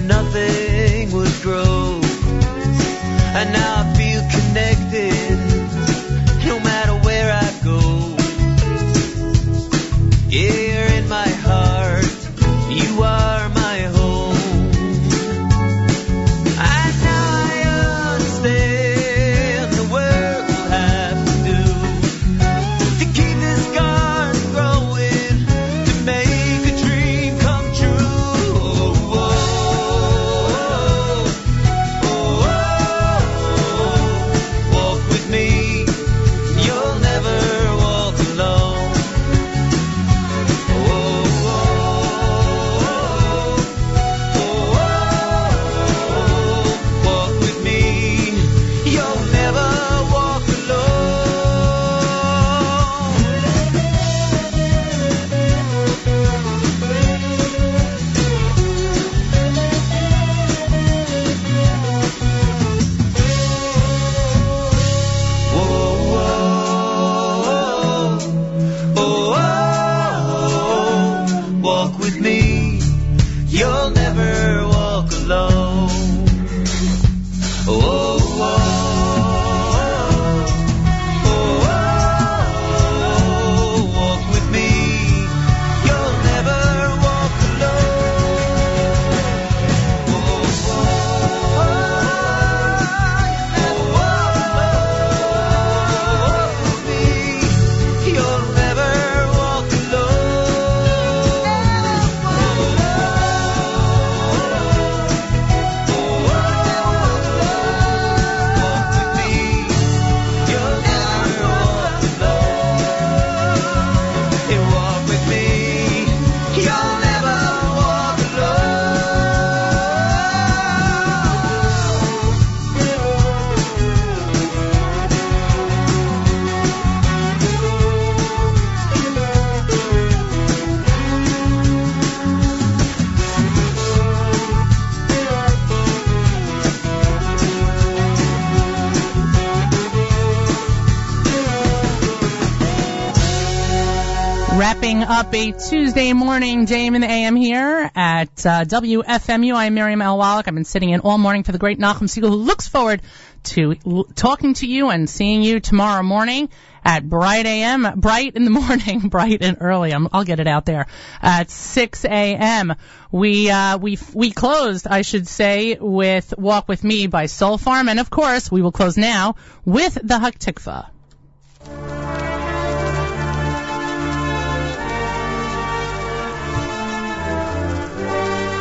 [145.25, 149.55] up a Tuesday morning JM in the AM here at uh, WFMU.
[149.55, 150.19] I'm Miriam L.
[150.19, 150.47] Wallach.
[150.47, 153.01] I've been sitting in all morning for the great Nachum Siegel, who looks forward
[153.45, 156.49] to l- talking to you and seeing you tomorrow morning
[156.83, 159.91] at bright AM, bright in the morning, bright and early.
[159.91, 160.85] I'm, I'll get it out there
[161.21, 162.75] at 6 a.m.
[163.11, 167.89] We uh, we we closed, I should say, with "Walk with Me" by Soul Farm,
[167.89, 170.89] and of course, we will close now with the Hatikvah.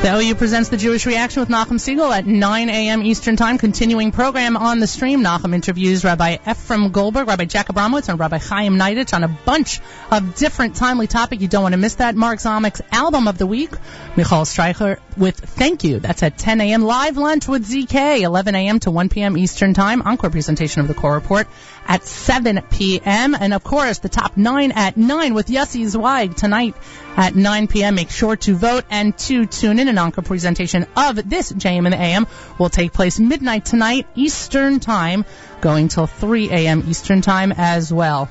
[0.05, 3.03] The OU presents the Jewish Reaction with Nachum Siegel at 9 a.m.
[3.03, 3.57] Eastern Time.
[3.57, 5.23] Continuing program on the stream.
[5.23, 9.81] Nachum interviews Rabbi Ephraim Goldberg, Rabbi Jack Abramowitz, and Rabbi Chaim Neidich on a bunch
[10.11, 11.41] of different timely topics.
[11.41, 12.17] You don't want to miss that.
[12.17, 13.71] Mark Zomik's album of the week.
[14.15, 16.01] Michal Streicher with Thank You.
[16.01, 16.83] That's at 10 a.m.
[16.83, 18.81] Live lunch with ZK, 11 a.m.
[18.81, 19.39] to 1 p.m.
[19.39, 20.03] Eastern Time.
[20.03, 21.49] Encore presentation of the Court Report
[21.87, 23.35] at 7 p.m.
[23.35, 26.75] And of course, the top nine at 9 with Yossi Zweig tonight
[27.17, 27.95] at 9 p.m.
[27.95, 29.89] Make sure to vote and to tune in.
[29.89, 32.27] An encore presentation of this JM and the AM
[32.59, 35.25] will take place midnight tonight Eastern Time,
[35.61, 36.85] going till 3 a.m.
[36.89, 38.29] Eastern Time as well.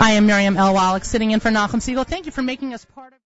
[0.00, 0.74] I am Miriam L.
[0.74, 2.04] Wallach, sitting in for Nachum Siegel.
[2.04, 3.23] Thank you for making us part of